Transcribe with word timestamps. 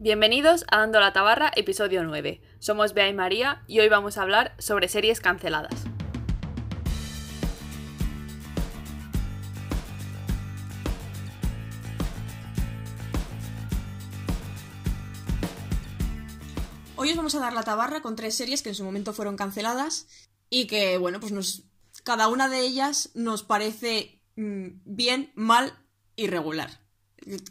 Bienvenidos 0.00 0.64
a 0.70 0.78
Dando 0.78 1.00
la 1.00 1.12
Tabarra, 1.12 1.50
episodio 1.56 2.04
9. 2.04 2.40
Somos 2.60 2.94
Bea 2.94 3.08
y 3.08 3.14
María 3.14 3.64
y 3.66 3.80
hoy 3.80 3.88
vamos 3.88 4.16
a 4.16 4.22
hablar 4.22 4.54
sobre 4.60 4.86
series 4.86 5.18
canceladas. 5.18 5.74
Hoy 16.94 17.10
os 17.10 17.16
vamos 17.16 17.34
a 17.34 17.40
dar 17.40 17.52
la 17.52 17.64
tabarra 17.64 18.00
con 18.00 18.14
tres 18.14 18.36
series 18.36 18.62
que 18.62 18.68
en 18.68 18.76
su 18.76 18.84
momento 18.84 19.12
fueron 19.12 19.36
canceladas 19.36 20.06
y 20.48 20.68
que, 20.68 20.96
bueno, 20.98 21.18
pues 21.18 21.32
nos, 21.32 21.64
cada 22.04 22.28
una 22.28 22.48
de 22.48 22.60
ellas 22.60 23.10
nos 23.14 23.42
parece 23.42 24.22
mm, 24.36 24.68
bien, 24.84 25.32
mal 25.34 25.76
y 26.14 26.28
regular. 26.28 26.70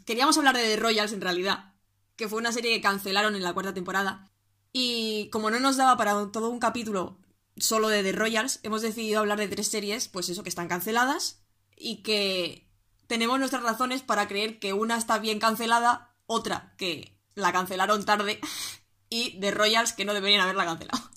Queríamos 0.05 0.37
hablar 0.37 0.55
de 0.55 0.63
The 0.63 0.77
Royals 0.77 1.11
en 1.11 1.19
realidad, 1.19 1.73
que 2.17 2.27
fue 2.27 2.39
una 2.39 2.51
serie 2.51 2.75
que 2.75 2.81
cancelaron 2.81 3.35
en 3.35 3.43
la 3.43 3.53
cuarta 3.53 3.73
temporada. 3.73 4.29
Y 4.73 5.29
como 5.31 5.49
no 5.49 5.59
nos 5.59 5.77
daba 5.77 5.95
para 5.95 6.31
todo 6.31 6.49
un 6.49 6.59
capítulo 6.59 7.17
solo 7.55 7.87
de 7.87 8.03
The 8.03 8.11
Royals, 8.11 8.59
hemos 8.63 8.81
decidido 8.81 9.19
hablar 9.19 9.37
de 9.37 9.47
tres 9.47 9.67
series, 9.67 10.07
pues 10.07 10.29
eso, 10.29 10.43
que 10.43 10.49
están 10.49 10.67
canceladas 10.67 11.41
y 11.75 11.97
que 12.03 12.67
tenemos 13.07 13.39
nuestras 13.39 13.63
razones 13.63 14.01
para 14.01 14.27
creer 14.27 14.59
que 14.59 14.73
una 14.73 14.97
está 14.97 15.19
bien 15.19 15.39
cancelada, 15.39 16.15
otra 16.25 16.73
que 16.77 17.17
la 17.35 17.53
cancelaron 17.53 18.03
tarde 18.03 18.39
y 19.09 19.39
The 19.39 19.51
Royals 19.51 19.93
que 19.93 20.05
no 20.05 20.13
deberían 20.13 20.41
haberla 20.41 20.65
cancelado. 20.65 21.09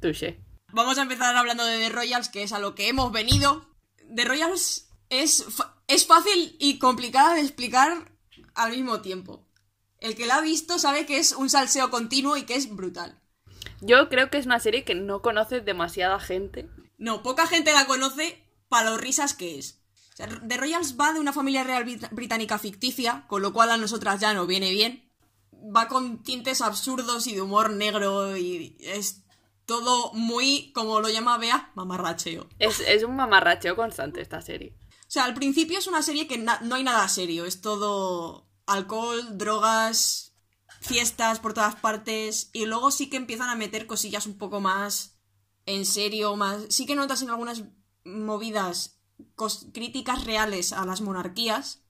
Touché. 0.00 0.40
Vamos 0.72 0.98
a 0.98 1.02
empezar 1.02 1.36
hablando 1.36 1.64
de 1.64 1.78
The 1.78 1.88
Royals, 1.90 2.28
que 2.28 2.42
es 2.42 2.52
a 2.52 2.58
lo 2.58 2.74
que 2.74 2.88
hemos 2.88 3.12
venido. 3.12 3.66
The 4.14 4.24
Royals 4.24 4.88
es, 5.08 5.44
es 5.86 6.06
fácil 6.06 6.56
y 6.58 6.78
complicada 6.78 7.34
de 7.34 7.42
explicar 7.42 8.12
al 8.54 8.72
mismo 8.72 9.00
tiempo. 9.00 9.43
El 10.04 10.14
que 10.16 10.26
la 10.26 10.36
ha 10.36 10.40
visto 10.42 10.78
sabe 10.78 11.06
que 11.06 11.16
es 11.16 11.32
un 11.32 11.48
salseo 11.48 11.90
continuo 11.90 12.36
y 12.36 12.42
que 12.42 12.56
es 12.56 12.68
brutal. 12.68 13.18
Yo 13.80 14.10
creo 14.10 14.28
que 14.28 14.36
es 14.36 14.44
una 14.44 14.60
serie 14.60 14.84
que 14.84 14.94
no 14.94 15.22
conoce 15.22 15.62
demasiada 15.62 16.20
gente. 16.20 16.68
No, 16.98 17.22
poca 17.22 17.46
gente 17.46 17.72
la 17.72 17.86
conoce 17.86 18.46
para 18.68 18.90
lo 18.90 18.98
risas 18.98 19.32
que 19.32 19.58
es. 19.58 19.80
O 20.12 20.16
sea, 20.16 20.28
The 20.28 20.58
Royals 20.58 21.00
va 21.00 21.14
de 21.14 21.20
una 21.20 21.32
familia 21.32 21.64
real 21.64 21.86
brit- 21.86 22.10
británica 22.10 22.58
ficticia, 22.58 23.24
con 23.28 23.40
lo 23.40 23.54
cual 23.54 23.70
a 23.70 23.78
nosotras 23.78 24.20
ya 24.20 24.34
no 24.34 24.46
viene 24.46 24.70
bien. 24.72 25.10
Va 25.74 25.88
con 25.88 26.22
tintes 26.22 26.60
absurdos 26.60 27.26
y 27.26 27.34
de 27.34 27.40
humor 27.40 27.70
negro 27.70 28.36
y 28.36 28.76
es 28.80 29.22
todo 29.64 30.12
muy, 30.12 30.70
como 30.74 31.00
lo 31.00 31.08
llama 31.08 31.38
Bea, 31.38 31.72
mamarracheo. 31.76 32.46
Es, 32.58 32.80
es 32.80 33.04
un 33.04 33.16
mamarracheo 33.16 33.74
constante 33.74 34.20
esta 34.20 34.42
serie. 34.42 34.76
O 35.00 35.10
sea, 35.14 35.24
al 35.24 35.32
principio 35.32 35.78
es 35.78 35.86
una 35.86 36.02
serie 36.02 36.26
que 36.28 36.36
no 36.36 36.74
hay 36.74 36.84
nada 36.84 37.08
serio, 37.08 37.46
es 37.46 37.62
todo 37.62 38.46
alcohol, 38.66 39.38
drogas, 39.38 40.34
fiestas 40.80 41.40
por 41.40 41.54
todas 41.54 41.76
partes 41.76 42.50
y 42.52 42.66
luego 42.66 42.90
sí 42.90 43.08
que 43.08 43.16
empiezan 43.16 43.48
a 43.48 43.56
meter 43.56 43.86
cosillas 43.86 44.26
un 44.26 44.36
poco 44.36 44.60
más 44.60 45.18
en 45.66 45.86
serio, 45.86 46.36
más 46.36 46.66
sí 46.68 46.86
que 46.86 46.94
notas 46.94 47.22
en 47.22 47.30
algunas 47.30 47.64
movidas 48.04 49.00
críticas 49.72 50.24
reales 50.24 50.72
a 50.72 50.84
las 50.84 51.00
monarquías, 51.00 51.84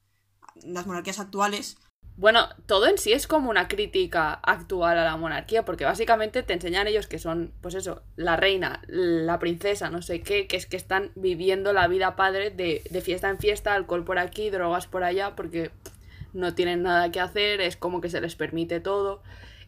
las 0.62 0.86
monarquías 0.86 1.18
actuales. 1.18 1.76
Bueno, 2.16 2.46
todo 2.66 2.86
en 2.86 2.96
sí 2.96 3.12
es 3.12 3.26
como 3.26 3.50
una 3.50 3.66
crítica 3.66 4.34
actual 4.34 4.96
a 4.98 5.04
la 5.04 5.16
monarquía, 5.16 5.64
porque 5.64 5.84
básicamente 5.84 6.44
te 6.44 6.52
enseñan 6.52 6.86
ellos 6.86 7.08
que 7.08 7.18
son, 7.18 7.52
pues 7.60 7.74
eso, 7.74 8.02
la 8.14 8.36
reina, 8.36 8.82
la 8.86 9.40
princesa, 9.40 9.90
no 9.90 10.00
sé 10.00 10.22
qué, 10.22 10.46
que 10.46 10.56
es 10.56 10.66
que 10.66 10.76
están 10.76 11.10
viviendo 11.16 11.72
la 11.72 11.88
vida 11.88 12.14
padre 12.14 12.50
de, 12.50 12.84
de 12.88 13.00
fiesta 13.00 13.30
en 13.30 13.38
fiesta, 13.38 13.74
alcohol 13.74 14.04
por 14.04 14.20
aquí, 14.20 14.50
drogas 14.50 14.86
por 14.86 15.02
allá, 15.02 15.34
porque 15.34 15.72
no 16.34 16.54
tienen 16.54 16.82
nada 16.82 17.10
que 17.10 17.20
hacer, 17.20 17.60
es 17.60 17.76
como 17.76 18.00
que 18.00 18.10
se 18.10 18.20
les 18.20 18.34
permite 18.36 18.80
todo. 18.80 19.22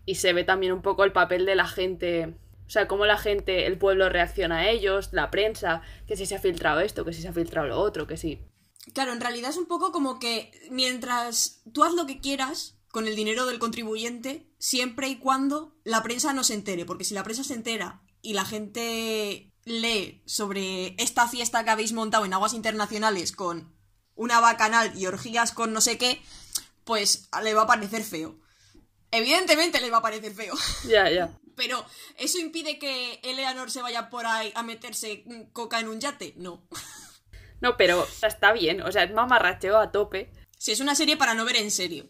Y 0.05 0.17
se 0.17 0.33
ve 0.33 0.45
también 0.45 0.72
un 0.72 0.83
poco 0.83 1.05
el 1.05 1.12
papel 1.12 1.47
de 1.47 1.56
la 1.56 1.67
gente, 1.67 2.36
o 2.67 2.70
sea, 2.70 2.86
cómo 2.86 3.06
la 3.06 3.19
gente, 3.19 3.67
el 3.67 3.78
pueblo 3.78 4.09
reacciona 4.09 4.59
a 4.59 4.70
ellos, 4.70 5.11
la 5.12 5.31
prensa, 5.31 5.83
que 6.06 6.16
si 6.16 6.26
se 6.26 6.37
ha 6.37 6.41
filtrado 6.41 6.81
esto, 6.81 7.05
que 7.05 7.12
si 7.12 7.22
se 7.22 7.28
ha 7.28 7.32
filtrado 7.32 7.69
lo 7.69 7.81
otro, 7.81 8.06
que 8.06 8.16
sí. 8.16 8.41
Claro, 8.93 9.12
en 9.12 9.21
realidad 9.21 9.50
es 9.50 9.56
un 9.56 9.66
poco 9.66 9.91
como 9.91 10.19
que 10.19 10.53
mientras 10.71 11.62
tú 11.72 11.82
haz 11.82 11.94
lo 11.94 12.06
que 12.06 12.21
quieras 12.21 12.78
con 12.91 13.06
el 13.06 13.16
dinero 13.16 13.47
del 13.47 13.59
contribuyente, 13.59 14.47
siempre 14.59 15.09
y 15.09 15.16
cuando 15.16 15.76
la 15.84 16.03
prensa 16.03 16.32
no 16.32 16.44
se 16.44 16.55
entere, 16.55 16.87
porque 16.87 17.05
si 17.05 17.15
la 17.15 17.25
prensa 17.25 17.44
se 17.44 17.55
entera 17.55 18.03
y 18.22 18.32
la 18.32 18.44
gente 18.44 19.53
lee 19.65 20.22
sobre 20.25 20.94
esta 21.03 21.28
fiesta 21.28 21.65
que 21.65 21.71
habéis 21.71 21.93
montado 21.93 22.25
en 22.25 22.32
aguas 22.32 22.55
internacionales 22.55 23.32
con 23.32 23.75
una 24.15 24.41
bacanal 24.41 24.93
y 24.97 25.06
orgías 25.06 25.53
con 25.53 25.72
no 25.72 25.81
sé 25.81 25.99
qué, 25.99 26.22
pues 26.87 27.29
le 27.43 27.53
va 27.53 27.63
a 27.63 27.67
parecer 27.67 28.03
feo. 28.03 28.39
Evidentemente 29.11 29.81
le 29.81 29.91
va 29.91 29.99
a 29.99 30.03
parecer 30.03 30.33
feo. 30.33 30.55
Ya, 30.89 31.11
ya. 31.11 31.31
Pero, 31.57 31.85
¿eso 32.17 32.39
impide 32.39 32.79
que 32.79 33.21
Eleanor 33.25 33.71
se 33.71 33.83
vaya 33.83 34.09
por 34.09 34.27
ahí 34.27 34.53
a 34.55 34.63
meterse 34.63 35.25
mm, 35.27 35.53
coca 35.53 35.81
en 35.81 35.89
un 35.89 36.01
yate? 36.01 36.33
No. 36.37 36.67
No, 37.59 37.79
pero 37.79 38.07
está 38.23 38.53
bien, 38.53 38.83
o 38.83 38.93
sea, 38.93 39.05
es 39.05 39.15
mamarracheo 39.15 39.79
a 39.79 39.91
tope. 39.91 40.31
Si 40.59 40.73
es 40.73 40.81
una 40.81 40.95
serie 40.95 41.17
para 41.17 41.33
no 41.33 41.47
ver 41.47 41.57
en 41.57 41.71
serio. 41.71 42.05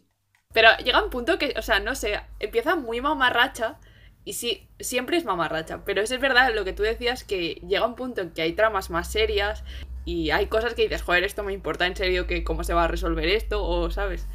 Pero 0.53 0.77
llega 0.79 1.05
un 1.05 1.09
punto 1.09 1.39
que, 1.39 1.55
o 1.57 1.63
sea, 1.63 1.79
no 1.79 1.95
sé, 1.95 2.21
empieza 2.41 2.75
muy 2.75 3.01
mamarracha 3.01 3.79
y 4.25 4.33
sí, 4.33 4.69
siempre 4.81 5.17
es 5.17 5.25
mamarracha. 5.25 5.85
Pero 5.85 6.03
eso 6.03 6.17
es 6.17 6.21
verdad 6.21 6.53
lo 6.53 6.65
que 6.65 6.73
tú 6.73 6.83
decías, 6.83 7.23
que 7.23 7.63
llega 7.65 7.87
un 7.87 7.95
punto 7.95 8.23
en 8.23 8.33
que 8.33 8.43
hay 8.43 8.55
tramas 8.55 8.91
más 8.91 9.13
serias 9.13 9.63
y 10.05 10.31
hay 10.31 10.49
cosas 10.49 10.75
que 10.75 10.83
dices, 10.83 11.03
joder, 11.03 11.23
esto 11.23 11.45
me 11.45 11.53
importa 11.53 11.87
en 11.87 11.95
serio 11.95 12.27
que 12.27 12.43
cómo 12.43 12.65
se 12.65 12.75
va 12.75 12.85
a 12.85 12.89
resolver 12.89 13.29
esto, 13.29 13.65
o 13.65 13.89
sabes. 13.93 14.27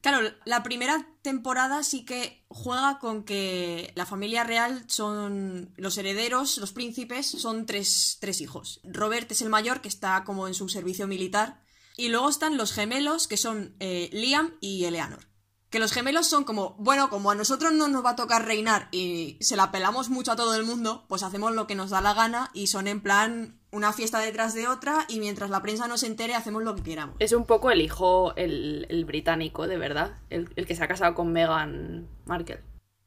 Claro, 0.00 0.34
la 0.46 0.62
primera 0.62 1.06
temporada 1.20 1.82
sí 1.82 2.04
que 2.06 2.46
juega 2.48 2.98
con 2.98 3.22
que 3.22 3.92
la 3.96 4.06
familia 4.06 4.44
real 4.44 4.84
son 4.86 5.74
los 5.76 5.98
herederos, 5.98 6.56
los 6.56 6.72
príncipes, 6.72 7.26
son 7.26 7.66
tres, 7.66 8.16
tres 8.18 8.40
hijos. 8.40 8.80
Robert 8.82 9.30
es 9.30 9.42
el 9.42 9.50
mayor, 9.50 9.82
que 9.82 9.88
está 9.88 10.24
como 10.24 10.48
en 10.48 10.54
su 10.54 10.68
servicio 10.70 11.06
militar. 11.06 11.62
Y 11.98 12.08
luego 12.08 12.30
están 12.30 12.56
los 12.56 12.72
gemelos, 12.72 13.28
que 13.28 13.36
son 13.36 13.76
eh, 13.78 14.08
Liam 14.12 14.54
y 14.60 14.84
Eleanor. 14.84 15.28
Que 15.68 15.78
los 15.78 15.92
gemelos 15.92 16.26
son 16.26 16.44
como, 16.44 16.76
bueno, 16.78 17.10
como 17.10 17.30
a 17.30 17.34
nosotros 17.34 17.74
no 17.74 17.86
nos 17.88 18.04
va 18.04 18.10
a 18.10 18.16
tocar 18.16 18.46
reinar 18.46 18.88
y 18.90 19.36
se 19.40 19.54
la 19.54 19.70
pelamos 19.70 20.08
mucho 20.08 20.32
a 20.32 20.36
todo 20.36 20.54
el 20.54 20.64
mundo, 20.64 21.04
pues 21.08 21.22
hacemos 21.22 21.52
lo 21.52 21.66
que 21.66 21.74
nos 21.74 21.90
da 21.90 22.00
la 22.00 22.14
gana 22.14 22.50
y 22.54 22.68
son 22.68 22.88
en 22.88 23.02
plan 23.02 23.59
una 23.72 23.92
fiesta 23.92 24.18
detrás 24.18 24.54
de 24.54 24.66
otra 24.68 25.06
y 25.08 25.20
mientras 25.20 25.50
la 25.50 25.62
prensa 25.62 25.86
no 25.86 25.96
se 25.98 26.06
entere 26.06 26.34
hacemos 26.34 26.62
lo 26.62 26.74
que 26.74 26.82
queramos. 26.82 27.16
Es 27.18 27.32
un 27.32 27.44
poco 27.46 27.70
el 27.70 27.80
hijo, 27.80 28.34
el, 28.36 28.86
el 28.90 29.04
británico, 29.04 29.66
de 29.66 29.78
verdad, 29.78 30.18
el, 30.30 30.48
el 30.56 30.66
que 30.66 30.74
se 30.74 30.82
ha 30.84 30.88
casado 30.88 31.14
con 31.14 31.32
Meghan 31.32 32.08
Markle. 32.26 32.60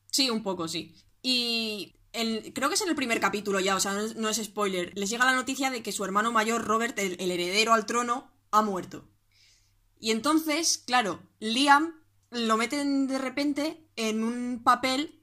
Sí, 0.10 0.30
un 0.30 0.44
poco, 0.44 0.68
sí. 0.68 0.96
Y 1.22 1.96
el- 2.14 2.54
creo 2.54 2.70
que 2.70 2.76
es 2.76 2.82
en 2.82 2.90
el 2.90 2.96
primer 2.96 3.20
capítulo 3.20 3.60
ya, 3.60 3.76
o 3.76 3.80
sea, 3.80 3.94
no 3.94 4.00
es, 4.02 4.16
no 4.16 4.30
es 4.30 4.38
spoiler. 4.38 4.92
Les 4.98 5.10
llega 5.10 5.26
la 5.26 5.34
noticia 5.36 5.70
de 5.72 5.82
que 5.84 5.92
su 5.92 6.06
hermano 6.06 6.32
mayor, 6.32 6.64
Robert, 6.66 6.98
el, 7.00 7.18
el 7.20 7.32
heredero 7.32 7.74
al 7.74 7.86
trono, 7.86 8.32
ha 8.52 8.62
muerto. 8.62 9.06
Y 10.00 10.12
entonces, 10.12 10.78
claro, 10.86 11.22
Liam 11.40 11.94
lo 12.30 12.58
meten 12.58 13.08
de 13.08 13.18
repente 13.18 13.88
en 13.96 14.24
un 14.24 14.62
papel 14.64 15.23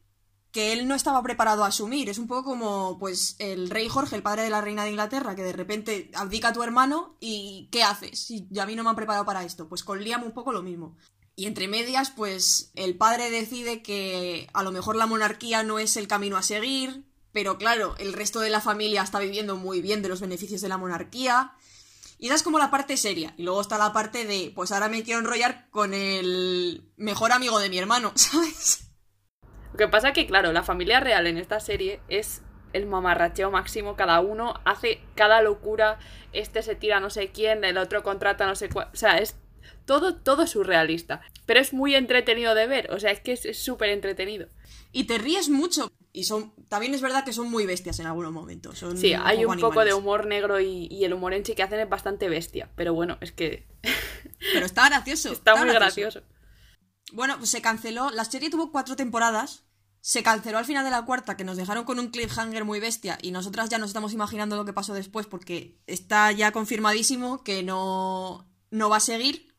que 0.53 0.73
él 0.73 0.89
no 0.89 0.95
estaba 0.95 1.23
preparado 1.23 1.65
a 1.65 1.69
asumir. 1.69 2.09
Es 2.09 2.19
un 2.19 2.27
poco 2.27 2.45
como, 2.45 2.99
pues, 2.99 3.37
el 3.39 3.71
rey 3.71 3.89
Jorge, 3.89 4.17
el 4.17 4.23
padre 4.23 4.43
de 4.43 4.51
la 4.51 4.61
reina 4.61 4.85
de 4.85 4.91
Inglaterra, 4.91 5.35
que 5.35 5.43
de 5.43 5.53
repente 5.53 6.11
abdica 6.15 6.49
a 6.49 6.53
tu 6.53 6.63
hermano 6.63 7.17
y 7.21 7.69
¿qué 7.71 7.83
haces? 7.83 8.29
Ya 8.51 8.65
a 8.65 8.67
mí 8.67 8.75
no 8.75 8.83
me 8.83 8.91
han 8.91 8.97
preparado 8.97 9.25
para 9.25 9.45
esto. 9.45 9.69
Pues 9.69 9.85
con 9.85 10.03
Liam 10.03 10.23
un 10.25 10.33
poco 10.33 10.53
lo 10.53 10.63
mismo. 10.63 10.97
Y 11.37 11.47
entre 11.47 11.69
medias, 11.69 12.11
pues 12.11 12.71
el 12.75 12.97
padre 12.97 13.31
decide 13.31 13.83
que 13.83 14.51
a 14.53 14.63
lo 14.63 14.73
mejor 14.73 14.97
la 14.97 15.07
monarquía 15.07 15.63
no 15.63 15.79
es 15.79 15.97
el 15.97 16.09
camino 16.09 16.37
a 16.37 16.43
seguir, 16.43 17.05
pero 17.33 17.57
claro, 17.57 17.95
el 17.99 18.13
resto 18.13 18.41
de 18.41 18.51
la 18.51 18.61
familia 18.61 19.03
está 19.03 19.21
viviendo 19.21 19.57
muy 19.57 19.81
bien 19.81 20.03
de 20.03 20.09
los 20.09 20.21
beneficios 20.21 20.61
de 20.61 20.69
la 20.69 20.77
monarquía. 20.77 21.55
Y 22.19 22.27
esa 22.27 22.35
es 22.35 22.43
como 22.43 22.59
la 22.59 22.71
parte 22.71 22.97
seria. 22.97 23.33
Y 23.39 23.45
luego 23.45 23.61
está 23.63 23.79
la 23.79 23.93
parte 23.93 24.27
de, 24.27 24.53
pues 24.55 24.73
ahora 24.73 24.89
me 24.89 25.03
quiero 25.03 25.21
enrollar 25.21 25.71
con 25.71 25.95
el 25.95 26.93
mejor 26.97 27.33
amigo 27.33 27.59
de 27.59 27.71
mi 27.71 27.79
hermano, 27.79 28.13
¿sabes? 28.17 28.90
Lo 29.81 29.87
que 29.87 29.93
pasa 29.93 30.13
que, 30.13 30.27
claro, 30.27 30.53
la 30.53 30.63
familia 30.63 31.01
real 31.01 31.27
en 31.27 31.39
esta 31.39 31.59
serie 31.59 32.01
es 32.11 32.43
el 32.75 32.85
mamarracheo 32.85 33.51
máximo. 33.51 33.97
Cada 33.97 34.21
uno 34.21 34.53
hace 34.67 35.01
cada 35.15 35.41
locura. 35.41 35.99
Este 36.35 36.63
se 36.63 36.75
tira 36.75 37.01
no 37.01 37.09
sé 37.09 37.31
quién, 37.31 37.65
el 37.65 37.79
otro 37.79 38.03
contrata 38.03 38.47
no 38.47 38.57
sé 38.57 38.69
cuál. 38.69 38.91
O 38.93 38.97
sea, 38.97 39.17
es 39.17 39.37
todo, 39.87 40.17
todo 40.17 40.47
surrealista. 40.47 41.23
Pero 41.47 41.61
es 41.61 41.73
muy 41.73 41.95
entretenido 41.95 42.55
de 42.55 42.67
ver. 42.67 42.93
O 42.93 43.01
sea, 43.01 43.11
es 43.11 43.21
que 43.21 43.33
es 43.33 43.59
súper 43.59 43.89
entretenido. 43.89 44.49
Y 44.93 45.05
te 45.05 45.17
ríes 45.17 45.49
mucho. 45.49 45.91
Y 46.13 46.25
son, 46.25 46.53
también 46.69 46.93
es 46.93 47.01
verdad 47.01 47.25
que 47.25 47.33
son 47.33 47.51
muy 47.51 47.65
bestias 47.65 48.01
en 48.01 48.07
algunos 48.07 48.33
momentos. 48.33 48.79
Son 48.79 48.99
Sí, 48.99 49.15
hay 49.15 49.47
un 49.47 49.59
poco 49.61 49.83
de 49.87 49.95
humor 49.95 50.27
negro 50.27 50.61
y, 50.61 50.89
y 50.91 51.05
el 51.07 51.15
humor 51.15 51.33
en 51.33 51.47
sí 51.47 51.55
que 51.55 51.63
hacen 51.63 51.81
es 51.81 51.89
bastante 51.89 52.29
bestia. 52.29 52.69
Pero 52.77 52.93
bueno, 52.93 53.17
es 53.23 53.33
que 53.33 53.67
Pero 54.53 54.67
está 54.67 54.91
gracioso. 54.91 55.33
está 55.33 55.57
muy 55.57 55.73
gracioso. 55.73 56.21
Bueno, 57.15 57.39
pues 57.39 57.49
se 57.49 57.63
canceló. 57.63 58.11
La 58.11 58.27
serie 58.27 58.51
tuvo 58.51 58.71
cuatro 58.71 58.95
temporadas. 58.95 59.65
Se 60.01 60.23
canceló 60.23 60.59
al 60.59 60.65
final 60.65 60.85
de 60.85 60.91
la 60.91 61.05
cuarta, 61.05 61.37
que 61.37 61.45
nos 61.45 61.57
dejaron 61.57 61.85
con 61.85 61.99
un 61.99 62.09
cliffhanger 62.09 62.65
muy 62.65 62.81
bestia. 62.81 63.19
Y 63.21 63.31
nosotras 63.33 63.69
ya 63.69 63.79
nos 63.79 63.91
estamos 63.91 64.13
imaginando 64.13 64.57
lo 64.57 64.65
que 64.65 64.73
pasó 64.73 64.95
después, 64.95 65.27
porque 65.27 65.79
está 65.87 66.33
ya 66.33 66.53
confirmadísimo 66.53 67.43
que 67.45 67.63
no, 67.63 68.47
no 68.71 68.89
va 68.89 68.97
a 68.97 69.01
seguir. 69.01 69.55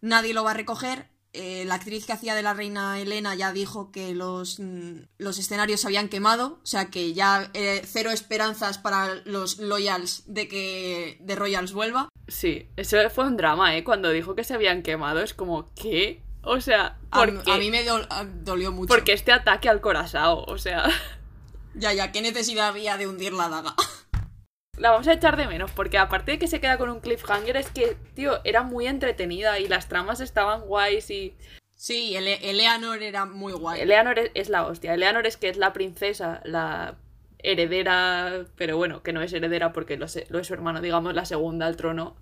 Nadie 0.00 0.34
lo 0.34 0.44
va 0.44 0.50
a 0.52 0.54
recoger. 0.54 1.08
eh, 1.32 1.64
la 1.64 1.76
actriz 1.76 2.06
que 2.06 2.12
hacía 2.12 2.34
de 2.34 2.42
la 2.42 2.54
reina 2.54 2.98
Elena 2.98 3.34
ya 3.36 3.52
dijo 3.52 3.92
que 3.92 4.14
los, 4.14 4.58
mm, 4.58 5.02
los 5.18 5.38
escenarios 5.38 5.80
se 5.80 5.86
habían 5.86 6.08
quemado, 6.08 6.58
o 6.62 6.66
sea 6.66 6.90
que 6.90 7.12
ya 7.14 7.50
eh, 7.54 7.82
cero 7.86 8.10
esperanzas 8.10 8.78
para 8.78 9.14
los 9.24 9.58
Loyals 9.58 10.24
de 10.26 10.48
que 10.48 11.18
de 11.20 11.36
Royals 11.36 11.72
vuelva. 11.72 12.08
Sí, 12.26 12.68
eso 12.76 12.96
fue 13.10 13.26
un 13.26 13.36
drama, 13.36 13.76
¿eh? 13.76 13.84
Cuando 13.84 14.10
dijo 14.10 14.34
que 14.34 14.42
se 14.44 14.54
habían 14.54 14.82
quemado, 14.82 15.20
es 15.20 15.34
como, 15.34 15.72
¿qué? 15.74 16.22
O 16.42 16.60
sea, 16.60 16.96
A, 17.10 17.18
¿por 17.18 17.42
qué? 17.42 17.52
a 17.52 17.56
mí 17.58 17.70
me 17.70 17.84
dol- 17.86 18.06
a- 18.10 18.24
dolió 18.24 18.72
mucho. 18.72 18.88
Porque 18.88 19.12
este 19.12 19.32
ataque 19.32 19.68
al 19.68 19.80
corazón, 19.80 20.44
o 20.46 20.58
sea, 20.58 20.84
Ya, 21.74 21.92
ya, 21.92 22.10
¿qué 22.12 22.20
necesidad 22.20 22.68
había 22.68 22.96
de 22.96 23.06
hundir 23.06 23.32
la 23.32 23.48
daga? 23.48 23.74
la 24.78 24.90
vamos 24.90 25.06
a 25.08 25.12
echar 25.12 25.36
de 25.36 25.46
menos, 25.46 25.70
porque 25.70 25.98
aparte 25.98 26.32
de 26.32 26.38
que 26.38 26.48
se 26.48 26.60
queda 26.60 26.78
con 26.78 26.88
un 26.90 27.00
cliffhanger, 27.00 27.56
es 27.56 27.70
que, 27.70 27.96
tío, 28.14 28.40
era 28.44 28.62
muy 28.62 28.86
entretenida 28.86 29.58
y 29.58 29.68
las 29.68 29.88
tramas 29.88 30.20
estaban 30.20 30.62
guays 30.62 31.10
y... 31.10 31.36
Sí, 31.76 32.14
Ele- 32.16 32.40
Eleanor 32.42 33.02
era 33.02 33.24
muy 33.24 33.52
guay. 33.52 33.80
Eleanor 33.82 34.18
es, 34.18 34.30
es 34.34 34.48
la 34.48 34.66
hostia. 34.66 34.92
Eleanor 34.94 35.26
es 35.26 35.36
que 35.36 35.48
es 35.48 35.56
la 35.56 35.72
princesa, 35.72 36.40
la 36.44 36.96
heredera, 37.38 38.44
pero 38.56 38.76
bueno, 38.76 39.02
que 39.02 39.12
no 39.12 39.22
es 39.22 39.32
heredera 39.32 39.72
porque 39.72 39.96
lo 39.96 40.04
es 40.06 40.26
su 40.42 40.54
hermano, 40.54 40.80
digamos, 40.80 41.14
la 41.14 41.24
segunda 41.24 41.66
al 41.66 41.76
trono. 41.76 42.16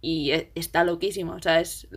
Y 0.00 0.30
e- 0.32 0.52
está 0.54 0.84
loquísima, 0.84 1.34
o 1.34 1.42
sea, 1.42 1.60
es 1.60 1.88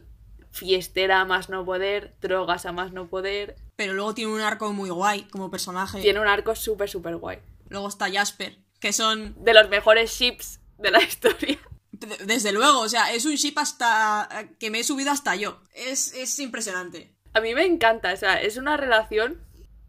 fiestera 0.58 1.22
a 1.22 1.26
más 1.26 1.50
no 1.50 1.64
poder, 1.66 2.16
drogas 2.22 2.66
a 2.66 2.72
más 2.72 2.92
no 2.92 3.08
poder. 3.08 3.56
Pero 3.76 3.94
luego 3.94 4.14
tiene 4.14 4.34
un 4.34 4.42
arco 4.42 4.74
muy 4.74 4.90
guay 4.90 5.24
como 5.24 5.52
personaje. 5.52 6.02
Tiene 6.02 6.20
un 6.20 6.28
arco 6.28 6.56
súper, 6.56 6.90
súper 6.90 7.18
guay. 7.18 7.40
Luego 7.70 7.88
está 7.88 8.12
Jasper, 8.12 8.58
que 8.80 8.92
son 8.94 9.36
De 9.44 9.54
los 9.54 9.70
mejores 9.70 10.12
ships 10.12 10.60
de 10.78 10.92
la 10.92 11.02
historia. 11.04 11.60
Desde 11.92 12.52
luego, 12.52 12.80
o 12.80 12.90
sea, 12.90 13.14
es 13.14 13.26
un 13.26 13.36
ship 13.36 13.54
hasta 13.58 14.30
que 14.60 14.70
me 14.70 14.80
he 14.80 14.84
subido 14.84 15.12
hasta 15.12 15.36
yo. 15.36 15.62
Es, 15.74 16.14
es 16.14 16.38
impresionante. 16.40 17.14
A 17.34 17.40
mí 17.40 17.54
me 17.54 17.66
encanta, 17.66 18.14
o 18.14 18.18
sea, 18.18 18.42
es 18.42 18.58
una 18.58 18.78
relación, 18.78 19.42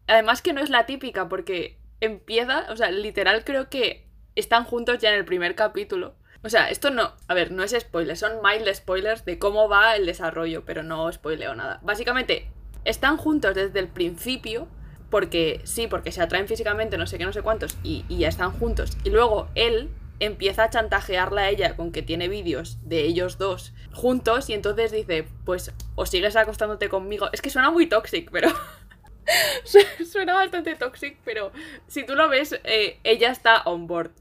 además 0.06 0.42
que 0.42 0.52
no 0.52 0.60
es 0.60 0.70
la 0.70 0.86
típica, 0.86 1.28
porque 1.28 1.78
empieza, 2.00 2.66
o 2.70 2.76
sea, 2.76 2.90
literal 2.90 3.44
creo 3.44 3.68
que 3.68 4.06
están 4.36 4.64
juntos 4.64 4.98
ya 4.98 5.10
en 5.10 5.16
el 5.16 5.24
primer 5.24 5.54
capítulo. 5.54 6.14
O 6.44 6.48
sea, 6.48 6.70
esto 6.70 6.90
no, 6.90 7.12
a 7.26 7.34
ver, 7.34 7.50
no 7.50 7.64
es 7.64 7.74
spoiler, 7.78 8.16
son 8.16 8.40
mild 8.42 8.72
spoilers 8.72 9.24
de 9.24 9.38
cómo 9.38 9.68
va 9.68 9.96
el 9.96 10.06
desarrollo, 10.06 10.64
pero 10.64 10.82
no 10.82 11.10
spoileo 11.12 11.54
nada. 11.54 11.80
Básicamente, 11.82 12.48
están 12.84 13.16
juntos 13.16 13.54
desde 13.54 13.80
el 13.80 13.88
principio, 13.88 14.68
porque 15.10 15.60
sí, 15.64 15.88
porque 15.88 16.12
se 16.12 16.22
atraen 16.22 16.46
físicamente, 16.46 16.96
no 16.96 17.06
sé 17.06 17.18
qué, 17.18 17.24
no 17.24 17.32
sé 17.32 17.42
cuántos, 17.42 17.76
y, 17.82 18.04
ya 18.08 18.28
están 18.28 18.52
juntos. 18.52 18.96
Y 19.02 19.10
luego 19.10 19.48
él 19.56 19.90
empieza 20.20 20.64
a 20.64 20.70
chantajearla 20.70 21.42
a 21.42 21.48
ella 21.50 21.76
con 21.76 21.92
que 21.92 22.02
tiene 22.02 22.28
vídeos 22.28 22.78
de 22.82 23.02
ellos 23.02 23.38
dos 23.38 23.72
juntos 23.92 24.50
y 24.50 24.54
entonces 24.54 24.90
dice, 24.90 25.28
pues 25.44 25.72
o 25.94 26.06
sigues 26.06 26.36
acostándote 26.36 26.88
conmigo. 26.88 27.28
Es 27.32 27.42
que 27.42 27.50
suena 27.50 27.70
muy 27.70 27.86
toxic, 27.88 28.30
pero... 28.30 28.48
Su- 29.64 30.04
suena 30.06 30.34
bastante 30.34 30.74
toxic, 30.74 31.18
pero 31.24 31.52
si 31.86 32.04
tú 32.04 32.14
lo 32.14 32.28
ves, 32.28 32.58
eh, 32.64 32.98
ella 33.04 33.30
está 33.30 33.62
on 33.62 33.86
board. 33.86 34.12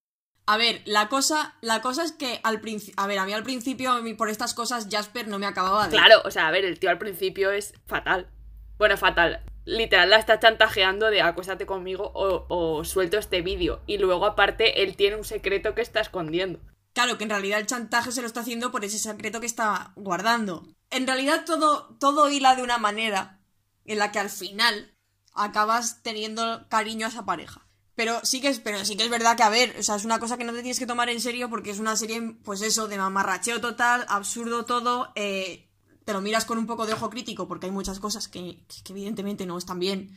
A 0.50 0.56
ver, 0.56 0.82
la 0.86 1.10
cosa, 1.10 1.56
la 1.60 1.82
cosa 1.82 2.06
es 2.06 2.14
que 2.14 2.40
al 2.42 2.62
principio, 2.62 2.96
a 2.98 3.06
ver, 3.06 3.20
a 3.20 3.26
mí 3.26 3.34
al 3.34 3.44
principio 3.44 3.92
a 3.92 4.02
mí 4.02 4.14
por 4.14 4.30
estas 4.30 4.54
cosas 4.54 4.88
Jasper 4.90 5.28
no 5.28 5.40
me 5.40 5.46
acababa 5.46 5.90
de. 5.90 5.98
Claro, 5.98 6.22
o 6.24 6.32
sea, 6.32 6.48
a 6.48 6.52
ver, 6.52 6.64
el 6.64 6.80
tío 6.80 6.90
al 6.90 6.98
principio 6.98 7.52
es 7.52 7.74
fatal. 7.86 8.30
Bueno, 8.78 8.96
fatal. 8.96 9.44
Literal 9.66 10.10
la 10.10 10.18
está 10.18 10.40
chantajeando 10.40 11.10
de 11.10 11.22
acuéstate 11.22 11.66
conmigo 11.66 12.12
o, 12.16 12.46
o 12.48 12.86
suelto 12.86 13.18
este 13.18 13.42
vídeo. 13.42 13.82
Y 13.88 13.98
luego 13.98 14.26
aparte 14.26 14.84
él 14.84 14.96
tiene 14.96 15.18
un 15.18 15.26
secreto 15.26 15.76
que 15.76 15.82
está 15.82 16.00
escondiendo. 16.00 16.62
Claro, 16.94 17.18
que 17.18 17.26
en 17.26 17.30
realidad 17.30 17.60
el 17.60 17.68
chantaje 17.68 18.14
se 18.14 18.22
lo 18.22 18.28
está 18.28 18.40
haciendo 18.40 18.72
por 18.72 18.86
ese 18.86 19.00
secreto 19.00 19.42
que 19.42 19.46
está 19.46 19.92
guardando. 19.98 20.66
En 20.90 21.06
realidad 21.06 21.44
todo, 21.46 21.98
todo 22.00 22.30
hila 22.30 22.56
de 22.56 22.64
una 22.64 22.78
manera 22.78 23.42
en 23.84 24.00
la 24.00 24.14
que 24.14 24.20
al 24.20 24.30
final 24.30 24.96
acabas 25.34 26.02
teniendo 26.04 26.68
cariño 26.70 27.06
a 27.06 27.10
esa 27.10 27.26
pareja. 27.26 27.67
Pero 27.98 28.20
sí 28.22 28.42
que 28.42 28.50
es, 28.50 28.60
pero 28.60 28.86
sí 28.86 28.96
que 28.96 29.06
es 29.06 29.10
verdad 29.10 29.36
que, 29.36 29.42
a 29.42 29.50
ver, 29.50 29.74
o 29.80 29.82
sea, 29.82 29.96
es 29.96 30.06
una 30.06 30.20
cosa 30.20 30.38
que 30.38 30.44
no 30.44 30.54
te 30.54 30.60
tienes 30.60 30.78
que 30.78 30.86
tomar 30.86 31.10
en 31.10 31.20
serio 31.20 31.50
porque 31.50 31.72
es 31.72 31.80
una 31.80 31.96
serie, 31.96 32.36
pues 32.46 32.62
eso, 32.62 32.88
de 32.88 32.96
mamarracheo 32.96 33.60
total, 33.60 34.06
absurdo 34.08 34.66
todo, 34.66 35.12
eh, 35.16 35.68
te 36.06 36.14
lo 36.14 36.22
miras 36.22 36.46
con 36.46 36.60
un 36.60 36.68
poco 36.68 36.86
de 36.86 36.94
ojo 36.94 37.10
crítico 37.10 37.48
porque 37.48 37.66
hay 37.66 37.72
muchas 37.72 38.00
cosas 38.00 38.28
que, 38.28 38.60
evidentemente 38.88 39.48
no 39.48 39.58
están 39.58 39.80
bien. 39.80 40.16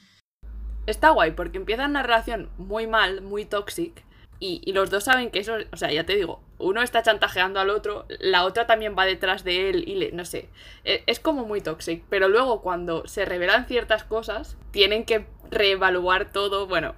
Está 0.86 1.08
guay 1.08 1.30
porque 1.30 1.56
empiezan 1.56 1.92
una 1.92 2.02
relación 2.02 2.50
muy 2.58 2.86
mal, 2.86 3.22
muy 3.22 3.46
toxic. 3.46 4.04
Y, 4.38 4.72
los 4.72 4.90
dos 4.90 5.04
saben 5.04 5.30
que 5.30 5.38
eso, 5.38 5.54
o 5.72 5.76
sea, 5.78 5.90
ya 5.90 6.04
te 6.04 6.16
digo, 6.16 6.42
uno 6.58 6.82
está 6.82 7.02
chantajeando 7.02 7.60
al 7.60 7.70
otro, 7.70 8.04
la 8.08 8.44
otra 8.44 8.66
también 8.66 8.94
va 8.96 9.06
detrás 9.06 9.42
de 9.42 9.70
él 9.70 9.88
y 9.88 9.94
le, 9.94 10.12
no 10.12 10.26
sé, 10.26 10.50
e- 10.84 11.02
es 11.06 11.18
como 11.18 11.46
muy 11.46 11.62
toxic. 11.62 12.04
Pero 12.10 12.28
luego 12.28 12.60
cuando 12.60 13.06
se 13.06 13.24
revelan 13.24 13.66
ciertas 13.66 14.04
cosas, 14.04 14.58
tienen 14.70 15.06
que 15.06 15.26
reevaluar 15.50 16.30
todo, 16.32 16.66
bueno, 16.66 16.94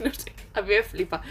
no 0.04 0.12
sé, 0.12 0.32
a 0.54 0.62
mí 0.62 0.68
me 0.68 0.82
flipa. 0.82 1.22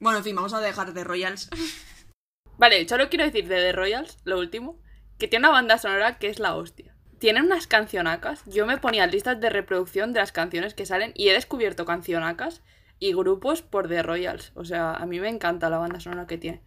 Bueno, 0.00 0.18
en 0.18 0.24
fin, 0.24 0.36
vamos 0.36 0.54
a 0.54 0.60
dejar 0.60 0.92
de 0.92 1.04
Royals. 1.04 1.50
Vale, 2.58 2.88
solo 2.88 3.08
quiero 3.08 3.24
decir 3.24 3.46
de 3.48 3.56
The 3.56 3.72
Royals, 3.72 4.18
lo 4.24 4.38
último, 4.38 4.80
que 5.18 5.28
tiene 5.28 5.46
una 5.46 5.54
banda 5.54 5.78
sonora 5.78 6.18
que 6.18 6.28
es 6.28 6.38
la 6.38 6.54
hostia. 6.54 6.94
Tienen 7.18 7.44
unas 7.44 7.66
cancionacas. 7.66 8.42
Yo 8.46 8.66
me 8.66 8.78
ponía 8.78 9.06
listas 9.06 9.40
de 9.40 9.50
reproducción 9.50 10.12
de 10.12 10.20
las 10.20 10.32
canciones 10.32 10.74
que 10.74 10.86
salen 10.86 11.12
y 11.14 11.28
he 11.28 11.32
descubierto 11.32 11.84
cancionacas 11.84 12.62
y 13.00 13.12
grupos 13.12 13.62
por 13.62 13.88
The 13.88 14.02
Royals. 14.02 14.52
O 14.54 14.64
sea, 14.64 14.94
a 14.94 15.06
mí 15.06 15.18
me 15.20 15.28
encanta 15.28 15.70
la 15.70 15.78
banda 15.78 16.00
sonora 16.00 16.26
que 16.26 16.38
tiene. 16.38 16.62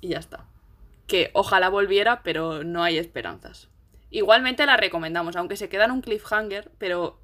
Y 0.00 0.08
ya 0.08 0.18
está. 0.18 0.46
Que 1.06 1.30
ojalá 1.34 1.68
volviera, 1.68 2.22
pero 2.22 2.64
no 2.64 2.82
hay 2.82 2.98
esperanzas. 2.98 3.68
Igualmente 4.10 4.66
la 4.66 4.76
recomendamos, 4.76 5.36
aunque 5.36 5.56
se 5.56 5.68
queda 5.68 5.86
en 5.86 5.92
un 5.92 6.02
cliffhanger, 6.02 6.70
pero 6.78 7.20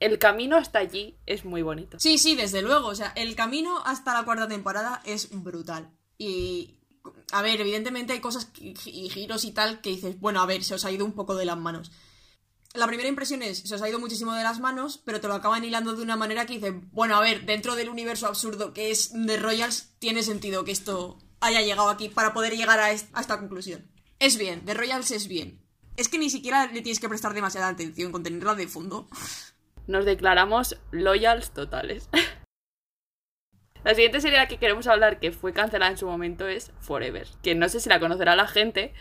el 0.00 0.18
camino 0.18 0.56
hasta 0.56 0.78
allí 0.78 1.16
es 1.26 1.44
muy 1.44 1.62
bonito. 1.62 1.98
Sí, 2.00 2.18
sí, 2.18 2.34
desde 2.34 2.62
luego. 2.62 2.88
O 2.88 2.94
sea, 2.94 3.12
el 3.16 3.34
camino 3.34 3.82
hasta 3.84 4.14
la 4.14 4.24
cuarta 4.24 4.48
temporada 4.48 5.02
es 5.04 5.28
brutal. 5.30 5.90
Y. 6.18 6.78
A 7.32 7.42
ver, 7.42 7.60
evidentemente 7.60 8.12
hay 8.12 8.20
cosas 8.20 8.48
y 8.54 9.08
giros 9.08 9.44
y 9.44 9.52
tal 9.52 9.80
que 9.80 9.90
dices, 9.90 10.20
bueno, 10.20 10.40
a 10.40 10.46
ver, 10.46 10.62
se 10.62 10.74
os 10.74 10.84
ha 10.84 10.92
ido 10.92 11.04
un 11.04 11.12
poco 11.12 11.34
de 11.34 11.44
las 11.44 11.58
manos. 11.58 11.90
La 12.74 12.86
primera 12.86 13.08
impresión 13.08 13.42
es, 13.42 13.58
se 13.58 13.74
os 13.74 13.82
ha 13.82 13.88
ido 13.88 13.98
muchísimo 13.98 14.32
de 14.32 14.42
las 14.42 14.58
manos, 14.58 14.98
pero 15.04 15.20
te 15.20 15.28
lo 15.28 15.34
acaban 15.34 15.64
hilando 15.64 15.94
de 15.94 16.02
una 16.02 16.16
manera 16.16 16.46
que 16.46 16.54
dices, 16.54 16.72
bueno, 16.90 17.16
a 17.16 17.20
ver, 17.20 17.44
dentro 17.44 17.74
del 17.74 17.90
universo 17.90 18.26
absurdo 18.26 18.72
que 18.72 18.90
es 18.90 19.12
The 19.12 19.36
Royals, 19.36 19.90
tiene 19.98 20.22
sentido 20.22 20.64
que 20.64 20.72
esto 20.72 21.18
haya 21.40 21.60
llegado 21.60 21.90
aquí 21.90 22.08
para 22.08 22.32
poder 22.32 22.56
llegar 22.56 22.80
a, 22.80 22.86
a 22.86 22.92
esta 22.92 23.38
conclusión. 23.38 23.90
Es 24.18 24.38
bien, 24.38 24.64
The 24.64 24.74
Royals 24.74 25.10
es 25.10 25.28
bien. 25.28 25.60
Es 25.96 26.08
que 26.08 26.18
ni 26.18 26.30
siquiera 26.30 26.66
le 26.66 26.80
tienes 26.80 27.00
que 27.00 27.08
prestar 27.10 27.34
demasiada 27.34 27.68
atención 27.68 28.10
con 28.10 28.22
tenerla 28.22 28.54
de 28.54 28.68
fondo. 28.68 29.08
Nos 29.86 30.04
declaramos 30.04 30.78
loyals 30.90 31.52
totales. 31.52 32.08
La 33.84 33.94
siguiente 33.94 34.20
serie 34.20 34.38
de 34.38 34.44
la 34.44 34.48
que 34.48 34.58
queremos 34.58 34.86
hablar, 34.86 35.18
que 35.18 35.32
fue 35.32 35.52
cancelada 35.52 35.90
en 35.90 35.98
su 35.98 36.06
momento, 36.06 36.46
es 36.46 36.70
Forever. 36.78 37.26
Que 37.42 37.56
no 37.56 37.68
sé 37.68 37.80
si 37.80 37.88
la 37.88 37.98
conocerá 37.98 38.36
la 38.36 38.46
gente. 38.46 38.94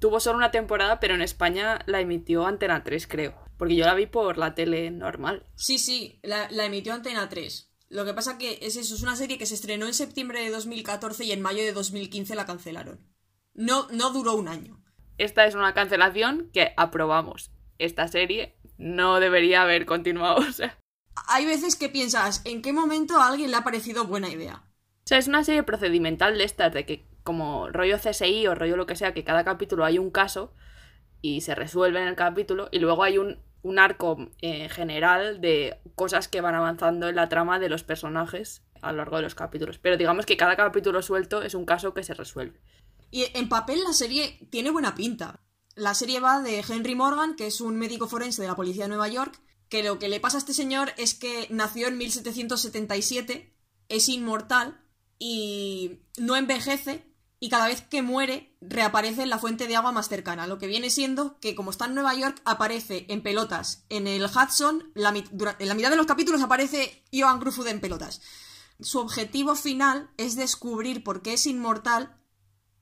Tuvo 0.00 0.18
solo 0.18 0.38
una 0.38 0.50
temporada, 0.50 0.98
pero 0.98 1.14
en 1.14 1.22
España 1.22 1.78
la 1.86 2.00
emitió 2.00 2.44
Antena 2.44 2.82
3, 2.82 3.06
creo. 3.06 3.34
Porque 3.56 3.76
yo 3.76 3.84
la 3.84 3.94
vi 3.94 4.06
por 4.06 4.36
la 4.36 4.56
tele 4.56 4.90
normal. 4.90 5.46
Sí, 5.54 5.78
sí, 5.78 6.18
la, 6.24 6.50
la 6.50 6.64
emitió 6.64 6.92
Antena 6.94 7.28
3. 7.28 7.70
Lo 7.90 8.04
que 8.04 8.12
pasa 8.12 8.36
que 8.36 8.58
es 8.60 8.74
eso, 8.76 8.96
es 8.96 9.02
una 9.02 9.14
serie 9.14 9.38
que 9.38 9.46
se 9.46 9.54
estrenó 9.54 9.86
en 9.86 9.94
septiembre 9.94 10.42
de 10.42 10.50
2014 10.50 11.24
y 11.24 11.30
en 11.32 11.40
mayo 11.40 11.62
de 11.62 11.72
2015 11.72 12.34
la 12.34 12.44
cancelaron. 12.44 13.06
No, 13.52 13.86
no 13.92 14.10
duró 14.10 14.34
un 14.34 14.48
año. 14.48 14.82
Esta 15.16 15.46
es 15.46 15.54
una 15.54 15.74
cancelación 15.74 16.50
que 16.52 16.72
aprobamos. 16.76 17.52
Esta 17.78 18.08
serie 18.08 18.53
no 18.78 19.20
debería 19.20 19.62
haber 19.62 19.86
continuado. 19.86 20.36
O 20.48 20.52
sea, 20.52 20.76
Hay 21.28 21.46
veces 21.46 21.76
que 21.76 21.88
piensas, 21.88 22.42
¿en 22.44 22.62
qué 22.62 22.72
momento 22.72 23.16
a 23.18 23.28
alguien 23.28 23.50
le 23.50 23.56
ha 23.56 23.64
parecido 23.64 24.06
buena 24.06 24.28
idea? 24.28 24.62
O 25.04 25.06
sea, 25.06 25.18
es 25.18 25.28
una 25.28 25.44
serie 25.44 25.62
procedimental 25.62 26.38
de 26.38 26.44
estas, 26.44 26.72
de 26.72 26.86
que 26.86 27.06
como 27.22 27.68
rollo 27.68 27.98
CSI 27.98 28.46
o 28.46 28.54
rollo 28.54 28.76
lo 28.76 28.86
que 28.86 28.96
sea, 28.96 29.14
que 29.14 29.24
cada 29.24 29.44
capítulo 29.44 29.84
hay 29.84 29.98
un 29.98 30.10
caso 30.10 30.52
y 31.20 31.40
se 31.40 31.54
resuelve 31.54 32.00
en 32.00 32.08
el 32.08 32.16
capítulo 32.16 32.68
y 32.70 32.78
luego 32.78 33.02
hay 33.02 33.18
un, 33.18 33.38
un 33.62 33.78
arco 33.78 34.30
eh, 34.42 34.68
general 34.68 35.40
de 35.40 35.80
cosas 35.94 36.28
que 36.28 36.42
van 36.42 36.54
avanzando 36.54 37.08
en 37.08 37.16
la 37.16 37.28
trama 37.28 37.58
de 37.58 37.70
los 37.70 37.82
personajes 37.82 38.62
a 38.82 38.92
lo 38.92 38.98
largo 38.98 39.16
de 39.16 39.22
los 39.22 39.34
capítulos. 39.34 39.78
Pero 39.78 39.96
digamos 39.96 40.26
que 40.26 40.36
cada 40.36 40.54
capítulo 40.54 41.00
suelto 41.02 41.42
es 41.42 41.54
un 41.54 41.64
caso 41.64 41.94
que 41.94 42.02
se 42.02 42.14
resuelve. 42.14 42.60
Y 43.10 43.26
en 43.34 43.48
papel 43.48 43.82
la 43.82 43.94
serie 43.94 44.38
tiene 44.50 44.70
buena 44.70 44.94
pinta. 44.94 45.40
La 45.74 45.94
serie 45.94 46.20
va 46.20 46.40
de 46.40 46.64
Henry 46.66 46.94
Morgan, 46.94 47.34
que 47.36 47.46
es 47.46 47.60
un 47.60 47.76
médico 47.76 48.08
forense 48.08 48.42
de 48.42 48.48
la 48.48 48.56
policía 48.56 48.84
de 48.84 48.90
Nueva 48.90 49.08
York, 49.08 49.40
que 49.68 49.82
lo 49.82 49.98
que 49.98 50.08
le 50.08 50.20
pasa 50.20 50.36
a 50.36 50.40
este 50.40 50.54
señor 50.54 50.92
es 50.96 51.14
que 51.14 51.48
nació 51.50 51.88
en 51.88 51.98
1777, 51.98 53.54
es 53.88 54.08
inmortal 54.08 54.80
y 55.18 56.00
no 56.18 56.36
envejece 56.36 57.14
y 57.40 57.50
cada 57.50 57.66
vez 57.66 57.82
que 57.82 58.00
muere 58.00 58.56
reaparece 58.60 59.22
en 59.22 59.28
la 59.30 59.38
fuente 59.38 59.66
de 59.66 59.76
agua 59.76 59.92
más 59.92 60.08
cercana, 60.08 60.46
lo 60.46 60.58
que 60.58 60.66
viene 60.66 60.88
siendo 60.88 61.38
que 61.40 61.54
como 61.54 61.70
está 61.70 61.84
en 61.86 61.94
Nueva 61.94 62.14
York 62.14 62.40
aparece 62.44 63.04
en 63.10 63.22
pelotas 63.22 63.84
en 63.90 64.06
el 64.06 64.24
Hudson, 64.24 64.90
la 64.94 65.10
en 65.10 65.68
la 65.68 65.74
mitad 65.74 65.90
de 65.90 65.96
los 65.96 66.06
capítulos 66.06 66.40
aparece 66.40 67.04
Johan 67.12 67.40
Gruffudd 67.40 67.66
en 67.66 67.80
pelotas. 67.80 68.22
Su 68.80 68.98
objetivo 68.98 69.56
final 69.56 70.10
es 70.16 70.36
descubrir 70.36 71.04
por 71.04 71.20
qué 71.20 71.34
es 71.34 71.46
inmortal 71.46 72.16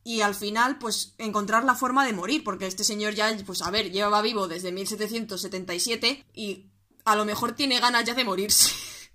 y 0.05 0.21
al 0.23 0.35
final, 0.35 0.79
pues, 0.79 1.15
encontrar 1.19 1.65
la 1.65 1.75
forma 1.75 2.05
de 2.05 2.13
morir, 2.13 2.43
porque 2.45 2.67
este 2.67 2.85
señor 2.85 3.15
ya, 3.15 3.35
pues, 3.47 3.63
a 3.63 3.71
ver, 3.71 3.91
lleva 3.91 4.23
vivo 4.23 4.49
desde 4.49 4.73
1777 4.73 6.27
y 6.35 6.71
a 7.05 7.17
lo 7.17 7.25
mejor 7.25 7.53
tiene 7.53 7.81
ganas 7.81 8.05
ya 8.05 8.15
de 8.15 8.25
morirse. 8.25 8.71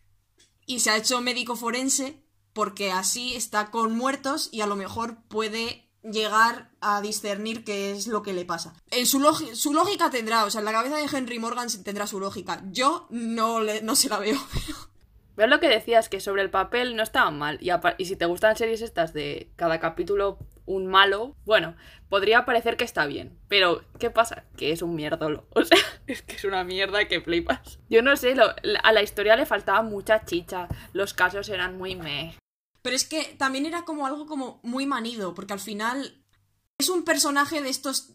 y 0.65 0.79
se 0.79 0.89
ha 0.89 0.97
hecho 0.97 1.21
médico 1.21 1.55
forense 1.55 2.23
porque 2.53 2.91
así 2.91 3.35
está 3.35 3.69
con 3.69 3.95
muertos 3.95 4.49
y 4.51 4.61
a 4.61 4.67
lo 4.67 4.75
mejor 4.75 5.23
puede 5.27 5.87
llegar 6.03 6.71
a 6.81 7.01
discernir 7.01 7.63
qué 7.63 7.91
es 7.91 8.07
lo 8.07 8.23
que 8.23 8.33
le 8.33 8.45
pasa. 8.45 8.73
En 8.89 9.05
su, 9.05 9.19
su 9.53 9.73
lógica 9.73 10.09
tendrá, 10.09 10.45
o 10.45 10.49
sea, 10.49 10.59
en 10.59 10.65
la 10.65 10.71
cabeza 10.71 10.97
de 10.97 11.05
Henry 11.11 11.39
Morgan 11.39 11.67
tendrá 11.83 12.07
su 12.07 12.19
lógica. 12.19 12.63
Yo 12.71 13.07
no, 13.09 13.61
le 13.61 13.81
no 13.81 13.95
se 13.95 14.09
la 14.09 14.19
veo. 14.19 14.39
Veo 15.37 15.45
lo 15.45 15.59
que 15.59 15.69
decías, 15.69 16.09
que 16.09 16.19
sobre 16.19 16.41
el 16.41 16.49
papel 16.49 16.95
no 16.95 17.03
estaba 17.03 17.29
mal. 17.29 17.59
Y, 17.61 18.05
si 18.05 18.15
te 18.15 18.25
gustan 18.25 18.55
series 18.55 18.81
estas 18.81 19.13
de 19.13 19.51
cada 19.55 19.79
capítulo 19.79 20.39
un 20.67 20.85
malo, 20.85 21.35
bueno, 21.45 21.75
podría 22.09 22.45
parecer 22.45 22.77
que 22.77 22.83
está 22.83 23.07
bien. 23.07 23.39
Pero, 23.47 23.83
¿qué 23.99 24.11
pasa? 24.11 24.43
Que 24.55 24.71
es 24.71 24.83
un 24.83 24.95
mierdolo. 24.95 25.47
O 25.55 25.63
sea, 25.63 25.79
es 26.05 26.21
que 26.21 26.35
es 26.35 26.43
una 26.43 26.63
mierda 26.63 27.07
que 27.07 27.21
flipas. 27.21 27.79
Yo 27.89 28.03
no 28.03 28.15
sé, 28.15 28.35
a 28.83 28.91
la 28.91 29.01
historia 29.01 29.35
le 29.35 29.47
faltaba 29.47 29.81
mucha 29.81 30.23
chicha. 30.25 30.67
Los 30.93 31.13
casos 31.13 31.49
eran 31.49 31.77
muy 31.77 31.95
meh. 31.95 32.37
Pero 32.83 32.95
es 32.95 33.07
que 33.07 33.35
también 33.37 33.65
era 33.65 33.83
como 33.83 34.05
algo 34.05 34.27
como 34.27 34.59
muy 34.61 34.85
manido, 34.85 35.33
porque 35.33 35.53
al 35.53 35.59
final 35.59 36.23
es 36.77 36.89
un 36.89 37.03
personaje 37.03 37.61
de 37.61 37.69
estos... 37.69 38.13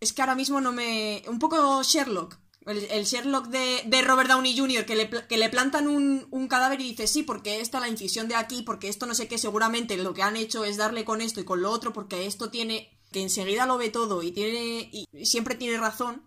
Es 0.00 0.12
que 0.12 0.22
ahora 0.22 0.34
mismo 0.34 0.60
no 0.60 0.72
me... 0.72 1.22
Un 1.28 1.38
poco 1.38 1.82
Sherlock. 1.82 2.38
El, 2.68 3.04
Sherlock 3.04 3.46
de, 3.46 4.02
Robert 4.02 4.28
Downey 4.28 4.56
Jr., 4.56 4.84
que 4.84 4.94
le, 4.94 5.08
que 5.08 5.38
le 5.38 5.48
plantan 5.48 5.88
un, 5.88 6.48
cadáver 6.48 6.80
y 6.80 6.90
dice, 6.90 7.06
sí, 7.06 7.22
porque 7.22 7.60
esta 7.60 7.80
la 7.80 7.88
incisión 7.88 8.28
de 8.28 8.34
aquí, 8.34 8.62
porque 8.62 8.88
esto 8.88 9.06
no 9.06 9.14
sé 9.14 9.26
qué, 9.26 9.38
seguramente 9.38 9.96
lo 9.96 10.12
que 10.12 10.22
han 10.22 10.36
hecho 10.36 10.64
es 10.64 10.76
darle 10.76 11.04
con 11.04 11.20
esto 11.20 11.40
y 11.40 11.44
con 11.44 11.62
lo 11.62 11.70
otro, 11.70 11.92
porque 11.92 12.26
esto 12.26 12.50
tiene, 12.50 13.00
que 13.10 13.22
enseguida 13.22 13.66
lo 13.66 13.78
ve 13.78 13.88
todo 13.88 14.22
y 14.22 14.32
tiene, 14.32 14.90
y 14.92 15.06
siempre 15.24 15.54
tiene 15.54 15.78
razón, 15.78 16.22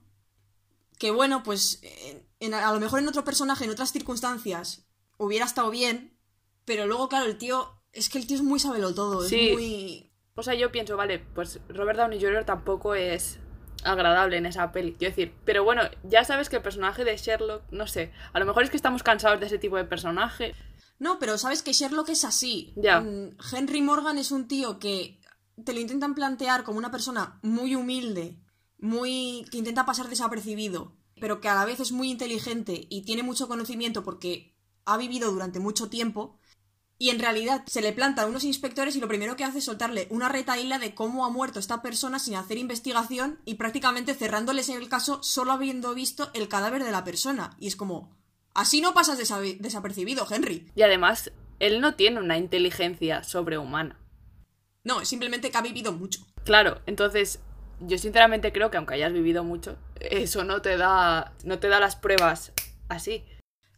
que 0.98 1.12
bueno, 1.12 1.44
pues 1.44 1.82
a 2.42 2.74
lo 2.74 2.80
mejor 2.80 3.00
en 3.00 3.08
otro 3.08 3.24
personaje, 3.24 3.66
en 3.66 3.72
otras 3.72 3.92
circunstancias, 3.92 4.86
hubiera 5.18 5.46
estado 5.46 5.70
bien, 5.70 6.18
pero 6.66 6.88
luego, 6.88 7.10
claro, 7.10 7.26
el 7.26 7.38
tío, 7.38 7.82
es 7.94 8.10
que 8.10 8.18
el 8.18 8.28
tío 8.28 8.38
es 8.38 8.44
muy 8.44 8.60
sabelo 8.60 8.94
todo, 8.94 9.24
es 9.26 9.32
muy... 9.32 10.12
O 10.36 10.44
sea, 10.44 10.54
yo 10.56 10.72
pienso, 10.72 10.98
vale, 10.98 11.20
pues 11.20 11.60
Robert 11.70 12.00
Downey 12.00 12.20
Jr. 12.20 12.46
tampoco 12.46 12.96
es 12.96 13.40
agradable 13.84 14.38
en 14.38 14.46
esa 14.46 14.72
peli. 14.72 14.94
Quiero 14.94 15.16
decir, 15.16 15.34
pero 15.46 15.64
bueno, 15.64 15.84
ya 16.04 16.24
sabes 16.24 16.50
que 16.50 16.58
el 16.58 16.62
personaje 16.62 17.04
de 17.04 17.18
Sherlock, 17.18 17.64
no 17.72 17.88
sé, 17.88 18.12
a 18.34 18.40
lo 18.40 18.46
mejor 18.46 18.64
es 18.64 18.70
que 18.70 18.78
estamos 18.78 19.04
cansados 19.04 19.40
de 19.40 19.46
ese 19.48 19.58
tipo 19.58 19.78
de 19.78 19.86
personaje. 19.86 20.56
No, 21.00 21.18
pero 21.20 21.38
sabes 21.38 21.64
que 21.64 21.74
Sherlock 21.74 22.10
es 22.10 22.26
así. 22.26 22.74
Ya. 22.76 23.02
Mm, 23.02 23.38
Henry 23.52 23.82
Morgan 23.82 24.18
es 24.18 24.32
un 24.32 24.48
tío 24.48 24.80
que 24.80 25.20
te 25.64 25.74
lo 25.74 25.80
intentan 25.80 26.16
plantear 26.16 26.64
como 26.64 26.78
una 26.78 26.92
persona 26.92 27.40
muy 27.42 27.76
humilde, 27.76 28.38
muy 28.78 29.46
que 29.52 29.58
intenta 29.58 29.86
pasar 29.86 30.10
desapercibido, 30.10 30.96
pero 31.20 31.40
que 31.40 31.50
a 31.50 31.56
la 31.56 31.66
vez 31.66 31.80
es 31.80 31.92
muy 31.92 32.10
inteligente 32.10 32.88
y 32.90 33.04
tiene 33.04 33.24
mucho 33.24 33.48
conocimiento 33.48 34.04
porque 34.04 34.56
ha 34.86 34.98
vivido 34.98 35.32
durante 35.32 35.60
mucho 35.60 35.90
tiempo 35.90 36.40
y 37.02 37.10
en 37.10 37.18
realidad 37.18 37.64
se 37.66 37.82
le 37.82 37.94
plantan 37.94 38.30
unos 38.30 38.44
inspectores 38.44 38.96
y 38.96 39.00
lo 39.00 39.08
primero 39.08 39.36
que 39.36 39.44
hace 39.44 39.58
es 39.58 39.64
soltarle 39.64 40.06
una 40.12 40.30
retaíla 40.30 40.78
de 40.78 40.94
cómo 40.94 41.26
ha 41.26 41.32
muerto 41.32 41.58
esta 41.58 41.82
persona 41.82 42.20
sin 42.20 42.36
hacer 42.36 42.60
investigación 42.60 43.40
y 43.44 43.56
prácticamente 43.56 44.14
cerrándoles 44.14 44.70
el 44.70 44.88
caso 44.88 45.24
solo 45.24 45.52
habiendo 45.52 45.96
visto 45.96 46.30
el 46.36 46.48
cadáver 46.48 46.84
de 46.84 46.92
la 46.92 47.04
persona. 47.04 47.58
Y 47.60 47.66
es 47.66 47.76
como, 47.76 48.16
así 48.54 48.82
no 48.82 48.94
pasas 48.94 49.18
desapercibido, 49.18 50.28
Henry. 50.30 50.70
Y 50.76 50.84
además, 50.84 51.32
él 51.58 51.82
no 51.82 51.96
tiene 51.96 52.20
una 52.20 52.38
inteligencia 52.38 53.24
sobrehumana. 53.24 54.00
No, 54.84 55.02
es 55.02 55.08
simplemente 55.08 55.50
que 55.50 55.58
ha 55.58 55.64
vivido 55.64 55.94
mucho. 55.94 56.22
Claro, 56.44 56.84
entonces 56.86 57.40
yo 57.80 57.98
sinceramente 57.98 58.54
creo 58.54 58.70
que 58.70 58.78
aunque 58.78 58.94
hayas 58.94 59.12
vivido 59.12 59.44
mucho, 59.44 59.76
eso 60.00 60.44
no 60.44 60.62
te 60.62 60.78
da 60.78 61.34
no 61.46 61.58
te 61.58 61.68
da 61.68 61.80
las 61.80 61.96
pruebas 61.96 62.52
así. 62.90 63.26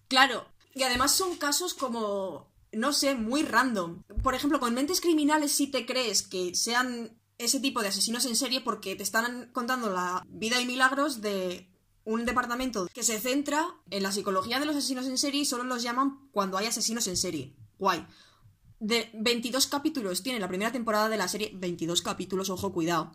Claro, 0.09 0.45
y 0.73 0.83
además 0.83 1.13
son 1.13 1.37
casos 1.37 1.73
como 1.73 2.51
no 2.73 2.93
sé, 2.93 3.15
muy 3.15 3.43
random. 3.43 4.03
Por 4.21 4.35
ejemplo, 4.35 4.59
con 4.59 4.73
mentes 4.73 5.01
criminales 5.01 5.51
si 5.51 5.67
te 5.67 5.85
crees 5.85 6.23
que 6.23 6.55
sean 6.55 7.17
ese 7.37 7.59
tipo 7.59 7.81
de 7.81 7.89
asesinos 7.89 8.25
en 8.25 8.35
serie 8.35 8.61
porque 8.61 8.95
te 8.95 9.03
están 9.03 9.49
contando 9.51 9.89
la 9.89 10.23
vida 10.27 10.59
y 10.59 10.65
milagros 10.65 11.21
de 11.21 11.69
un 12.05 12.25
departamento 12.25 12.87
que 12.93 13.03
se 13.03 13.19
centra 13.19 13.75
en 13.89 14.03
la 14.03 14.11
psicología 14.11 14.59
de 14.59 14.65
los 14.65 14.75
asesinos 14.75 15.07
en 15.07 15.17
serie 15.17 15.41
y 15.41 15.45
solo 15.45 15.63
los 15.63 15.83
llaman 15.83 16.27
cuando 16.31 16.57
hay 16.57 16.67
asesinos 16.67 17.07
en 17.07 17.17
serie. 17.17 17.55
Guay. 17.79 18.05
De 18.79 19.09
22 19.13 19.67
capítulos 19.67 20.23
tiene 20.23 20.39
la 20.39 20.49
primera 20.49 20.71
temporada 20.71 21.07
de 21.07 21.17
la 21.17 21.27
serie, 21.27 21.51
22 21.53 22.01
capítulos, 22.01 22.49
ojo, 22.49 22.73
cuidado. 22.73 23.13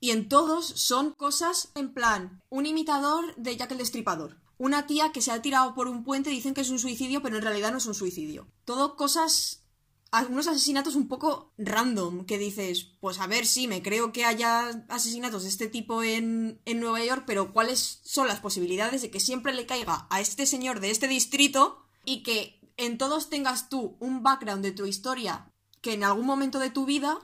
Y 0.00 0.10
en 0.10 0.28
todos 0.28 0.66
son 0.66 1.12
cosas 1.12 1.70
en 1.74 1.92
plan, 1.92 2.42
un 2.48 2.64
imitador 2.64 3.34
de 3.36 3.56
Jack 3.56 3.72
el 3.72 3.78
Destripador, 3.78 4.38
una 4.60 4.86
tía 4.86 5.10
que 5.10 5.22
se 5.22 5.32
ha 5.32 5.40
tirado 5.40 5.72
por 5.74 5.88
un 5.88 6.04
puente 6.04 6.28
dicen 6.28 6.52
que 6.52 6.60
es 6.60 6.68
un 6.68 6.78
suicidio, 6.78 7.22
pero 7.22 7.38
en 7.38 7.42
realidad 7.42 7.72
no 7.72 7.78
es 7.78 7.86
un 7.86 7.94
suicidio. 7.94 8.46
Todo 8.66 8.94
cosas 8.94 9.64
algunos 10.10 10.48
asesinatos 10.48 10.96
un 10.96 11.08
poco 11.08 11.54
random, 11.56 12.26
que 12.26 12.36
dices, 12.36 12.84
pues 13.00 13.20
a 13.20 13.26
ver, 13.26 13.46
sí, 13.46 13.68
me 13.68 13.82
creo 13.82 14.12
que 14.12 14.26
haya 14.26 14.84
asesinatos 14.90 15.44
de 15.44 15.48
este 15.48 15.68
tipo 15.68 16.02
en, 16.02 16.60
en, 16.66 16.78
Nueva 16.78 17.02
York, 17.02 17.24
pero 17.26 17.54
¿cuáles 17.54 18.00
son 18.02 18.26
las 18.26 18.40
posibilidades 18.40 19.00
de 19.00 19.10
que 19.10 19.18
siempre 19.18 19.54
le 19.54 19.64
caiga 19.64 20.06
a 20.10 20.20
este 20.20 20.44
señor 20.44 20.80
de 20.80 20.90
este 20.90 21.08
distrito 21.08 21.86
y 22.04 22.22
que 22.22 22.60
en 22.76 22.98
todos 22.98 23.30
tengas 23.30 23.70
tú 23.70 23.96
un 23.98 24.22
background 24.22 24.62
de 24.62 24.72
tu 24.72 24.84
historia 24.84 25.50
que 25.80 25.94
en 25.94 26.04
algún 26.04 26.26
momento 26.26 26.58
de 26.58 26.68
tu 26.68 26.84
vida 26.84 27.18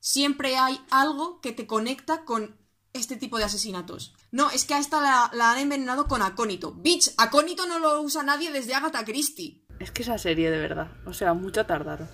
siempre 0.00 0.56
hay 0.56 0.80
algo 0.90 1.40
que 1.40 1.52
te 1.52 1.68
conecta 1.68 2.24
con 2.24 2.56
este 2.92 3.16
tipo 3.16 3.38
de 3.38 3.44
asesinatos. 3.44 4.14
No, 4.30 4.50
es 4.50 4.64
que 4.64 4.74
a 4.74 4.78
esta 4.78 5.00
la, 5.32 5.52
han 5.52 5.58
envenenado 5.58 6.06
con 6.06 6.22
acónito. 6.22 6.72
Bitch, 6.72 7.12
acónito 7.16 7.66
no 7.66 7.78
lo 7.78 8.00
usa 8.02 8.22
nadie 8.22 8.52
desde 8.52 8.74
Agatha 8.74 9.04
Christie. 9.04 9.64
Es 9.78 9.90
que 9.90 10.02
esa 10.02 10.18
serie, 10.18 10.50
de 10.50 10.58
verdad. 10.58 10.92
O 11.06 11.12
sea, 11.12 11.34
mucho 11.34 11.64
tardaron. 11.66 12.08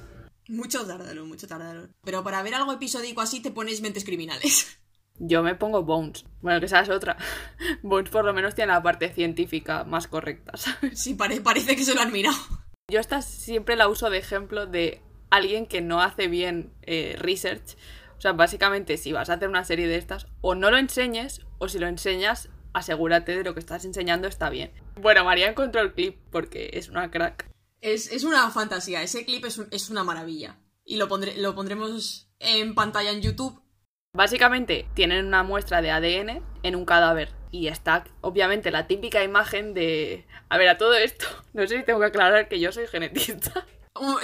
Mucho 0.48 0.86
tardaron, 0.86 1.28
mucho 1.28 1.46
tardaron. 1.46 1.92
Pero 2.02 2.24
para 2.24 2.42
ver 2.42 2.54
algo 2.54 2.72
episódico 2.72 3.20
así 3.20 3.40
te 3.40 3.50
pones 3.50 3.80
mentes 3.80 4.04
criminales. 4.04 4.78
Yo 5.20 5.42
me 5.42 5.56
pongo 5.56 5.82
Bones. 5.82 6.24
Bueno, 6.40 6.60
que 6.60 6.66
esa 6.66 6.80
es 6.80 6.88
otra. 6.88 7.16
Bones 7.82 8.10
por 8.10 8.24
lo 8.24 8.32
menos 8.32 8.54
tiene 8.54 8.72
la 8.72 8.82
parte 8.82 9.12
científica 9.12 9.84
más 9.84 10.06
correcta, 10.06 10.52
¿sabes? 10.56 10.98
Sí, 10.98 11.14
parece 11.14 11.76
que 11.76 11.84
se 11.84 11.94
lo 11.94 12.00
han 12.00 12.12
mirado. 12.12 12.36
Yo 12.90 13.00
esta 13.00 13.20
siempre 13.20 13.76
la 13.76 13.88
uso 13.88 14.08
de 14.08 14.18
ejemplo 14.18 14.66
de 14.66 15.02
alguien 15.30 15.66
que 15.66 15.82
no 15.82 16.00
hace 16.00 16.28
bien 16.28 16.72
eh, 16.82 17.16
research 17.18 17.76
o 18.18 18.20
sea, 18.20 18.32
básicamente, 18.32 18.96
si 18.96 19.12
vas 19.12 19.30
a 19.30 19.34
hacer 19.34 19.48
una 19.48 19.64
serie 19.64 19.86
de 19.86 19.96
estas, 19.96 20.26
o 20.40 20.56
no 20.56 20.72
lo 20.72 20.76
enseñes, 20.76 21.46
o 21.58 21.68
si 21.68 21.78
lo 21.78 21.86
enseñas, 21.86 22.48
asegúrate 22.72 23.36
de 23.36 23.44
lo 23.44 23.54
que 23.54 23.60
estás 23.60 23.84
enseñando 23.84 24.26
está 24.26 24.50
bien. 24.50 24.72
Bueno, 24.96 25.24
María 25.24 25.48
encontró 25.48 25.80
el 25.80 25.92
clip 25.92 26.18
porque 26.32 26.70
es 26.72 26.88
una 26.88 27.12
crack. 27.12 27.48
Es, 27.80 28.24
una 28.24 28.50
fantasía, 28.50 29.02
ese 29.02 29.24
clip 29.24 29.44
es, 29.44 29.90
una 29.90 30.02
maravilla. 30.02 30.58
Y 30.84 30.96
lo, 30.96 31.06
lo 31.06 31.54
pondremos 31.54 32.28
en 32.40 32.74
pantalla 32.74 33.12
en 33.12 33.22
YouTube. 33.22 33.62
Básicamente, 34.12 34.88
tienen 34.94 35.26
una 35.26 35.44
muestra 35.44 35.80
de 35.80 35.92
ADN 35.92 36.42
en 36.64 36.74
un 36.74 36.84
cadáver. 36.84 37.32
Y 37.52 37.68
está, 37.68 38.04
obviamente, 38.20 38.72
la 38.72 38.88
típica 38.88 39.22
imagen 39.22 39.74
de... 39.74 40.26
A 40.48 40.58
ver, 40.58 40.68
a 40.68 40.76
todo 40.76 40.94
esto, 40.94 41.26
no 41.52 41.64
sé 41.68 41.78
si 41.78 41.84
tengo 41.84 42.00
que 42.00 42.06
aclarar 42.06 42.48
que 42.48 42.58
yo 42.58 42.72
soy 42.72 42.88
genetista. 42.88 43.64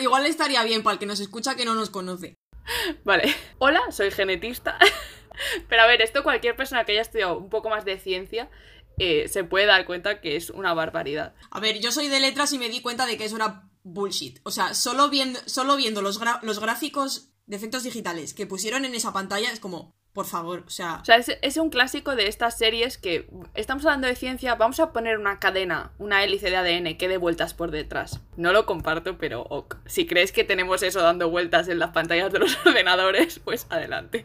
Igual 0.00 0.26
estaría 0.26 0.62
bien 0.64 0.82
para 0.82 0.94
el 0.94 0.98
que 0.98 1.06
nos 1.06 1.20
escucha 1.20 1.54
que 1.54 1.64
no 1.64 1.74
nos 1.74 1.90
conoce. 1.90 2.36
Vale. 3.04 3.34
Hola, 3.58 3.80
soy 3.90 4.10
genetista. 4.10 4.78
Pero 5.68 5.82
a 5.82 5.86
ver, 5.86 6.02
esto 6.02 6.22
cualquier 6.22 6.56
persona 6.56 6.84
que 6.84 6.92
haya 6.92 7.02
estudiado 7.02 7.38
un 7.38 7.50
poco 7.50 7.68
más 7.68 7.84
de 7.84 7.98
ciencia 7.98 8.50
eh, 8.98 9.28
se 9.28 9.44
puede 9.44 9.66
dar 9.66 9.84
cuenta 9.86 10.20
que 10.20 10.36
es 10.36 10.50
una 10.50 10.74
barbaridad. 10.74 11.34
A 11.50 11.60
ver, 11.60 11.80
yo 11.80 11.90
soy 11.90 12.08
de 12.08 12.20
letras 12.20 12.52
y 12.52 12.58
me 12.58 12.68
di 12.68 12.80
cuenta 12.80 13.06
de 13.06 13.16
que 13.16 13.24
es 13.24 13.32
una 13.32 13.68
bullshit. 13.82 14.38
O 14.44 14.50
sea, 14.50 14.74
solo 14.74 15.10
viendo, 15.10 15.40
solo 15.46 15.76
viendo 15.76 16.02
los, 16.02 16.20
los 16.42 16.60
gráficos 16.60 17.30
de 17.46 17.56
efectos 17.56 17.82
digitales 17.82 18.32
que 18.32 18.46
pusieron 18.46 18.84
en 18.84 18.94
esa 18.94 19.12
pantalla 19.12 19.50
es 19.50 19.60
como, 19.60 19.94
por 20.14 20.26
favor, 20.26 20.62
o 20.64 20.70
sea... 20.70 21.00
O 21.02 21.04
sea, 21.04 21.16
es, 21.16 21.56
un 21.56 21.70
clásico 21.70 22.14
de 22.14 22.28
estas 22.28 22.56
series 22.56 22.98
que 22.98 23.28
estamos 23.54 23.84
hablando 23.84 24.06
de 24.06 24.14
ciencia, 24.14 24.54
vamos 24.54 24.78
a 24.78 24.92
poner 24.92 25.18
una 25.18 25.40
cadena, 25.40 25.90
una 25.98 26.22
hélice 26.22 26.50
de 26.50 26.56
ADN 26.56 26.96
que 26.96 27.08
dé 27.08 27.16
vueltas 27.16 27.52
por 27.52 27.72
detrás. 27.72 28.20
No 28.36 28.52
lo 28.52 28.64
comparto, 28.64 29.18
pero 29.18 29.42
ok. 29.42 29.76
Si 29.86 30.06
crees 30.06 30.30
que 30.30 30.44
tenemos 30.44 30.84
eso 30.84 31.02
dando 31.02 31.30
vueltas 31.30 31.66
en 31.66 31.80
las 31.80 31.90
pantallas 31.90 32.32
de 32.32 32.38
los 32.38 32.56
ordenadores, 32.66 33.40
pues 33.40 33.66
adelante. 33.70 34.24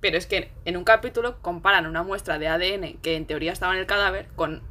Pero 0.00 0.18
es 0.18 0.26
que 0.26 0.52
en 0.66 0.76
un 0.76 0.84
capítulo 0.84 1.40
comparan 1.40 1.86
una 1.86 2.02
muestra 2.02 2.38
de 2.38 2.48
ADN 2.48 2.98
que 2.98 3.16
en 3.16 3.26
teoría 3.26 3.52
estaba 3.52 3.72
en 3.72 3.80
el 3.80 3.86
cadáver 3.86 4.28
con, 4.36 4.62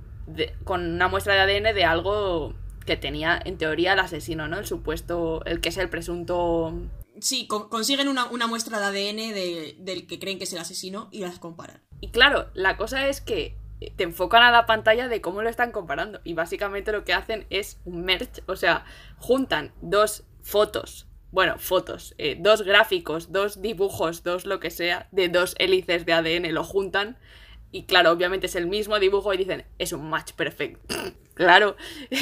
con 0.64 0.86
una 0.86 1.08
muestra 1.08 1.34
de 1.34 1.40
ADN 1.40 1.74
de 1.74 1.84
algo 1.84 2.54
que 2.86 2.96
tenía 2.96 3.40
en 3.44 3.58
teoría 3.58 3.94
el 3.94 4.00
asesino, 4.00 4.48
¿no? 4.48 4.60
El 4.60 4.68
supuesto, 4.68 5.44
el 5.46 5.62
que 5.62 5.70
es 5.70 5.78
el 5.78 5.90
presunto 5.90 6.74
Sí, 7.22 7.48
consiguen 7.48 8.08
una, 8.08 8.48
muestra 8.48 8.80
de 8.80 9.10
ADN 9.10 9.84
del 9.84 10.08
que 10.08 10.20
creen 10.20 10.38
que 10.38 10.44
es 10.44 10.54
el 10.54 10.60
asesino 10.60 11.10
y 11.12 11.20
las 11.20 11.40
comparan. 11.40 11.82
Y 12.00 12.12
claro, 12.12 12.50
la 12.54 12.78
cosa 12.78 13.08
es 13.08 13.22
que 13.22 13.58
te 13.96 14.04
enfocan 14.04 14.44
a 14.44 14.52
la 14.52 14.66
pantalla 14.66 15.08
de 15.08 15.22
cómo 15.22 15.42
lo 15.42 15.50
están 15.50 15.72
comparando. 15.72 16.22
Y 16.24 16.34
básicamente 16.34 16.92
lo 16.92 17.04
que 17.04 17.14
hacen 17.14 17.46
es 17.50 17.80
un 17.86 18.04
merge, 18.04 18.44
o 18.48 18.56
sea, 18.56 18.86
juntan 19.18 19.74
dos 19.82 20.24
fotos 20.42 21.08
bueno, 21.32 21.58
fotos, 21.60 22.16
eh, 22.18 22.38
dos 22.40 22.62
gráficos, 22.62 23.32
dos 23.32 23.62
dibujos, 23.62 24.24
dos 24.24 24.46
lo 24.46 24.60
que 24.60 24.72
sea, 24.72 25.08
de 25.12 25.30
dos 25.30 25.56
hélices 25.60 26.06
de 26.06 26.14
ADN, 26.14 26.54
lo 26.54 26.64
juntan. 26.64 27.18
Y 27.72 27.84
claro, 27.84 28.12
obviamente 28.12 28.48
es 28.48 28.56
el 28.56 28.68
mismo 28.68 28.98
dibujo 29.00 29.34
y 29.34 29.38
dicen, 29.38 29.66
es 29.78 29.92
un 29.92 30.10
match 30.10 30.32
perfecto. 30.34 30.80
claro, 31.34 31.76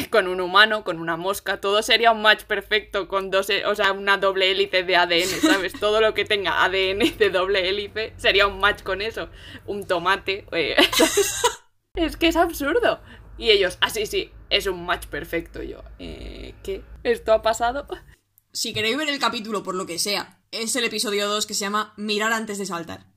con 0.09 0.27
un 0.27 0.41
humano, 0.41 0.83
con 0.83 0.99
una 0.99 1.17
mosca, 1.17 1.61
todo 1.61 1.81
sería 1.83 2.11
un 2.11 2.21
match 2.21 2.43
perfecto 2.43 3.07
con 3.07 3.29
dos, 3.29 3.49
o 3.65 3.75
sea, 3.75 3.91
una 3.91 4.17
doble 4.17 4.51
hélice 4.51 4.83
de 4.83 4.95
ADN, 4.95 5.41
¿sabes? 5.41 5.73
todo 5.79 6.01
lo 6.01 6.13
que 6.13 6.25
tenga 6.25 6.63
ADN 6.63 7.17
de 7.17 7.29
doble 7.29 7.69
hélice 7.69 8.13
sería 8.17 8.47
un 8.47 8.59
match 8.59 8.81
con 8.81 9.01
eso. 9.01 9.29
Un 9.65 9.85
tomate, 9.85 10.45
eh, 10.51 10.75
es 11.95 12.17
que 12.17 12.27
es 12.27 12.35
absurdo. 12.35 12.99
Y 13.37 13.51
ellos, 13.51 13.77
así 13.81 14.01
ah, 14.01 14.05
sí, 14.05 14.31
es 14.49 14.65
un 14.65 14.85
match 14.85 15.07
perfecto. 15.07 15.61
yo, 15.61 15.83
eh, 15.99 16.55
¿qué? 16.63 16.83
¿Esto 17.03 17.33
ha 17.33 17.41
pasado? 17.41 17.85
Si 18.51 18.73
queréis 18.73 18.97
ver 18.97 19.09
el 19.09 19.19
capítulo 19.19 19.61
por 19.61 19.75
lo 19.75 19.85
que 19.85 19.99
sea, 19.99 20.39
es 20.51 20.75
el 20.75 20.85
episodio 20.85 21.27
2 21.27 21.45
que 21.45 21.53
se 21.53 21.61
llama 21.61 21.93
Mirar 21.97 22.31
antes 22.31 22.57
de 22.57 22.65
saltar. 22.65 23.14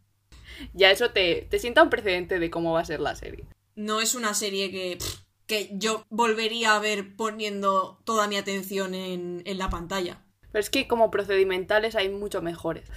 Ya 0.73 0.91
eso 0.91 1.11
te, 1.11 1.47
te 1.51 1.59
sienta 1.59 1.83
un 1.83 1.91
precedente 1.91 2.39
de 2.39 2.51
cómo 2.51 2.73
va 2.73 2.81
a 2.81 2.85
ser 2.85 3.01
la 3.01 3.15
serie. 3.15 3.45
No 3.75 4.01
es 4.01 4.15
una 4.15 4.35
serie 4.35 4.71
que, 4.71 4.99
que 5.47 5.71
yo 5.73 6.05
volvería 6.11 6.75
a 6.75 6.81
ver 6.81 7.17
poniendo 7.17 8.01
toda 8.05 8.29
mi 8.29 8.37
atención 8.37 8.95
en, 8.95 9.43
en 9.45 9.59
la 9.59 9.71
pantalla. 9.71 10.25
Pero 10.53 10.61
es 10.61 10.71
que 10.71 10.89
como 10.89 11.11
procedimentales 11.11 11.95
hay 11.95 12.09
mucho 12.09 12.43
mejores. 12.43 12.89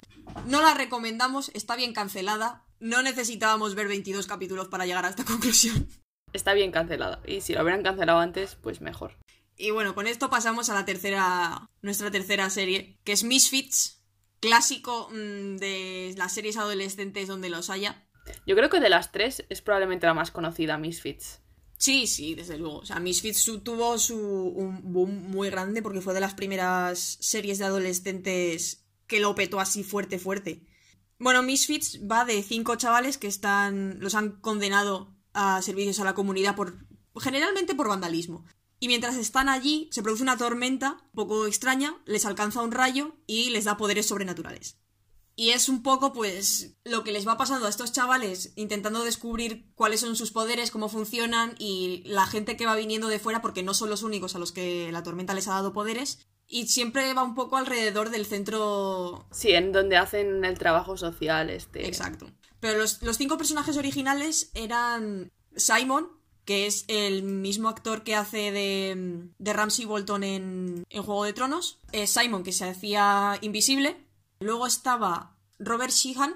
No 0.46 0.62
la 0.62 0.74
recomendamos, 0.74 1.50
está 1.54 1.76
bien 1.76 1.92
cancelada. 1.92 2.64
No 2.80 3.02
necesitábamos 3.02 3.74
ver 3.74 3.88
22 3.88 4.26
capítulos 4.26 4.68
para 4.68 4.86
llegar 4.86 5.04
a 5.04 5.10
esta 5.10 5.24
conclusión 5.26 5.88
está 6.32 6.54
bien 6.54 6.72
cancelada. 6.72 7.20
Y 7.26 7.40
si 7.40 7.54
lo 7.54 7.62
hubieran 7.62 7.82
cancelado 7.82 8.18
antes, 8.18 8.56
pues 8.56 8.80
mejor. 8.80 9.16
Y 9.56 9.70
bueno, 9.70 9.94
con 9.94 10.06
esto 10.06 10.30
pasamos 10.30 10.70
a 10.70 10.74
la 10.74 10.84
tercera, 10.84 11.68
nuestra 11.82 12.10
tercera 12.10 12.48
serie, 12.50 12.98
que 13.04 13.12
es 13.12 13.22
Misfits, 13.22 14.01
clásico 14.42 15.08
mm, 15.10 15.56
de 15.56 16.14
las 16.18 16.34
series 16.34 16.58
adolescentes 16.58 17.28
donde 17.28 17.48
los 17.48 17.70
haya. 17.70 18.04
Yo 18.44 18.54
creo 18.56 18.68
que 18.68 18.80
de 18.80 18.90
las 18.90 19.12
tres 19.12 19.44
es 19.48 19.62
probablemente 19.62 20.06
la 20.06 20.14
más 20.14 20.30
conocida, 20.30 20.76
Misfits. 20.76 21.40
Sí, 21.78 22.06
sí, 22.06 22.34
desde 22.34 22.58
luego. 22.58 22.78
O 22.78 22.84
sea, 22.84 23.00
Misfits 23.00 23.50
tuvo 23.64 23.98
su, 23.98 24.18
un 24.18 24.92
boom 24.92 25.30
muy 25.30 25.48
grande 25.48 25.80
porque 25.80 26.00
fue 26.00 26.12
de 26.12 26.20
las 26.20 26.34
primeras 26.34 27.18
series 27.20 27.58
de 27.58 27.64
adolescentes 27.64 28.84
que 29.06 29.20
lo 29.20 29.34
petó 29.34 29.60
así 29.60 29.82
fuerte, 29.84 30.18
fuerte. 30.18 30.66
Bueno, 31.18 31.42
Misfits 31.42 32.00
va 32.08 32.24
de 32.24 32.42
cinco 32.42 32.76
chavales 32.76 33.18
que 33.18 33.28
están. 33.28 34.00
los 34.00 34.14
han 34.14 34.40
condenado 34.40 35.16
a 35.32 35.62
servicios 35.62 36.00
a 36.00 36.04
la 36.04 36.14
comunidad 36.14 36.56
por 36.56 36.86
generalmente 37.20 37.74
por 37.74 37.88
vandalismo. 37.88 38.44
Y 38.82 38.88
mientras 38.88 39.14
están 39.14 39.48
allí, 39.48 39.88
se 39.92 40.02
produce 40.02 40.24
una 40.24 40.36
tormenta 40.36 40.98
un 41.04 41.12
poco 41.14 41.46
extraña, 41.46 41.94
les 42.04 42.26
alcanza 42.26 42.62
un 42.62 42.72
rayo 42.72 43.14
y 43.28 43.50
les 43.50 43.62
da 43.62 43.76
poderes 43.76 44.06
sobrenaturales. 44.06 44.76
Y 45.36 45.50
es 45.50 45.68
un 45.68 45.84
poco, 45.84 46.12
pues, 46.12 46.74
lo 46.82 47.04
que 47.04 47.12
les 47.12 47.24
va 47.24 47.36
pasando 47.36 47.66
a 47.66 47.68
estos 47.68 47.92
chavales, 47.92 48.52
intentando 48.56 49.04
descubrir 49.04 49.72
cuáles 49.76 50.00
son 50.00 50.16
sus 50.16 50.32
poderes, 50.32 50.72
cómo 50.72 50.88
funcionan, 50.88 51.54
y 51.60 52.02
la 52.06 52.26
gente 52.26 52.56
que 52.56 52.66
va 52.66 52.74
viniendo 52.74 53.06
de 53.06 53.20
fuera, 53.20 53.40
porque 53.40 53.62
no 53.62 53.72
son 53.72 53.88
los 53.88 54.02
únicos 54.02 54.34
a 54.34 54.40
los 54.40 54.50
que 54.50 54.90
la 54.90 55.04
tormenta 55.04 55.32
les 55.32 55.46
ha 55.46 55.52
dado 55.52 55.72
poderes. 55.72 56.18
Y 56.48 56.66
siempre 56.66 57.14
va 57.14 57.22
un 57.22 57.36
poco 57.36 57.58
alrededor 57.58 58.10
del 58.10 58.26
centro. 58.26 59.28
Sí, 59.30 59.52
en 59.52 59.70
donde 59.70 59.96
hacen 59.96 60.44
el 60.44 60.58
trabajo 60.58 60.96
social, 60.96 61.50
este. 61.50 61.86
Exacto. 61.86 62.32
Pero 62.58 62.80
los, 62.80 62.98
cinco 63.16 63.38
personajes 63.38 63.76
originales 63.76 64.50
eran 64.54 65.30
Simon, 65.54 66.08
que 66.44 66.66
es 66.66 66.84
el 66.88 67.22
mismo 67.22 67.68
actor 67.68 68.02
que 68.02 68.16
hace 68.16 68.50
de, 68.50 69.28
de 69.38 69.52
Ramsey 69.52 69.84
Bolton 69.84 70.24
en, 70.24 70.84
en, 70.88 71.02
Juego 71.02 71.24
de 71.24 71.32
Tronos. 71.32 71.78
Simon, 72.06 72.42
que 72.42 72.52
se 72.52 72.68
hacía 72.68 73.38
invisible. 73.42 73.96
Luego 74.40 74.66
estaba 74.66 75.36
Robert 75.58 75.92
Sheehan, 75.92 76.34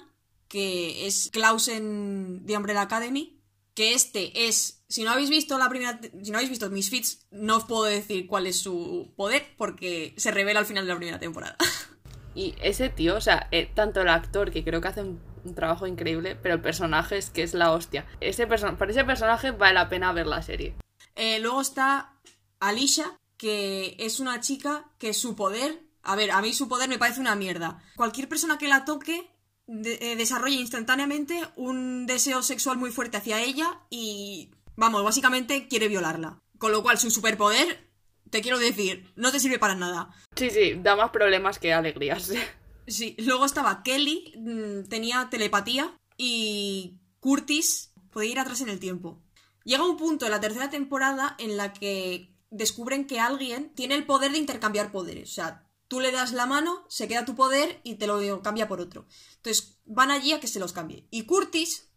que 0.48 1.06
es 1.06 1.30
Klaus 1.32 1.68
en 1.68 2.44
The 2.46 2.56
Umbrella 2.56 2.82
Academy. 2.82 3.40
Que 3.74 3.94
este 3.94 4.48
es. 4.48 4.84
Si 4.88 5.02
no 5.02 5.10
habéis 5.10 5.28
visto 5.28 5.58
la 5.58 5.68
primera. 5.68 6.00
Si 6.22 6.30
no 6.30 6.38
habéis 6.38 6.50
visto 6.50 6.70
Misfits, 6.70 7.26
no 7.30 7.56
os 7.56 7.64
puedo 7.64 7.84
decir 7.84 8.26
cuál 8.26 8.46
es 8.46 8.58
su 8.58 9.12
poder, 9.16 9.54
porque 9.58 10.14
se 10.16 10.30
revela 10.30 10.60
al 10.60 10.66
final 10.66 10.86
de 10.86 10.92
la 10.92 10.98
primera 10.98 11.18
temporada. 11.18 11.56
Y 12.36 12.54
ese 12.60 12.90
tío, 12.90 13.16
o 13.16 13.20
sea, 13.22 13.48
eh, 13.50 13.70
tanto 13.74 14.02
el 14.02 14.10
actor, 14.10 14.50
que 14.50 14.62
creo 14.62 14.82
que 14.82 14.88
hace 14.88 15.00
un 15.00 15.18
un 15.46 15.54
trabajo 15.54 15.86
increíble, 15.86 16.36
pero 16.36 16.54
el 16.54 16.60
personaje 16.60 17.18
es 17.18 17.30
que 17.30 17.42
es 17.42 17.54
la 17.54 17.72
hostia. 17.72 18.06
Ese 18.20 18.46
para 18.46 18.90
ese 18.90 19.04
personaje 19.04 19.50
vale 19.50 19.74
la 19.74 19.88
pena 19.88 20.12
ver 20.12 20.26
la 20.26 20.42
serie. 20.42 20.74
Eh, 21.14 21.38
luego 21.40 21.60
está 21.60 22.14
Alicia, 22.60 23.18
que 23.36 23.96
es 23.98 24.20
una 24.20 24.40
chica 24.40 24.90
que 24.98 25.14
su 25.14 25.36
poder. 25.36 25.82
A 26.02 26.14
ver, 26.16 26.30
a 26.30 26.40
mí 26.40 26.52
su 26.52 26.68
poder 26.68 26.88
me 26.88 26.98
parece 26.98 27.20
una 27.20 27.34
mierda. 27.34 27.82
Cualquier 27.96 28.28
persona 28.28 28.58
que 28.58 28.68
la 28.68 28.84
toque 28.84 29.30
eh, 29.68 30.16
desarrolla 30.16 30.56
instantáneamente 30.56 31.42
un 31.56 32.06
deseo 32.06 32.42
sexual 32.42 32.78
muy 32.78 32.90
fuerte 32.90 33.16
hacia 33.16 33.42
ella 33.42 33.80
y. 33.90 34.50
Vamos, 34.76 35.02
básicamente 35.02 35.68
quiere 35.68 35.88
violarla. 35.88 36.38
Con 36.58 36.70
lo 36.70 36.82
cual, 36.82 36.98
su 36.98 37.10
superpoder, 37.10 37.90
te 38.30 38.42
quiero 38.42 38.58
decir, 38.58 39.12
no 39.16 39.32
te 39.32 39.40
sirve 39.40 39.58
para 39.58 39.74
nada. 39.74 40.10
Sí, 40.34 40.50
sí, 40.50 40.74
da 40.74 40.96
más 40.96 41.10
problemas 41.10 41.58
que 41.58 41.72
alegrías. 41.72 42.30
Sí, 42.86 43.16
luego 43.18 43.44
estaba 43.44 43.82
Kelly, 43.82 44.34
mm, 44.36 44.88
tenía 44.88 45.28
telepatía 45.30 45.98
y 46.16 46.98
Curtis 47.20 47.92
podía 48.10 48.30
ir 48.30 48.38
atrás 48.38 48.60
en 48.60 48.68
el 48.68 48.80
tiempo. 48.80 49.22
Llega 49.64 49.84
un 49.84 49.96
punto 49.96 50.26
en 50.26 50.30
la 50.30 50.40
tercera 50.40 50.70
temporada 50.70 51.34
en 51.38 51.56
la 51.56 51.72
que 51.72 52.34
descubren 52.50 53.06
que 53.06 53.18
alguien 53.18 53.74
tiene 53.74 53.96
el 53.96 54.06
poder 54.06 54.32
de 54.32 54.38
intercambiar 54.38 54.92
poderes. 54.92 55.30
O 55.30 55.34
sea, 55.34 55.68
tú 55.88 56.00
le 56.00 56.12
das 56.12 56.32
la 56.32 56.46
mano, 56.46 56.84
se 56.88 57.08
queda 57.08 57.24
tu 57.24 57.34
poder 57.34 57.80
y 57.82 57.96
te 57.96 58.06
lo 58.06 58.42
cambia 58.42 58.68
por 58.68 58.80
otro. 58.80 59.06
Entonces 59.36 59.78
van 59.84 60.10
allí 60.10 60.32
a 60.32 60.40
que 60.40 60.46
se 60.46 60.60
los 60.60 60.72
cambie. 60.72 61.06
Y 61.10 61.22
Curtis 61.22 61.90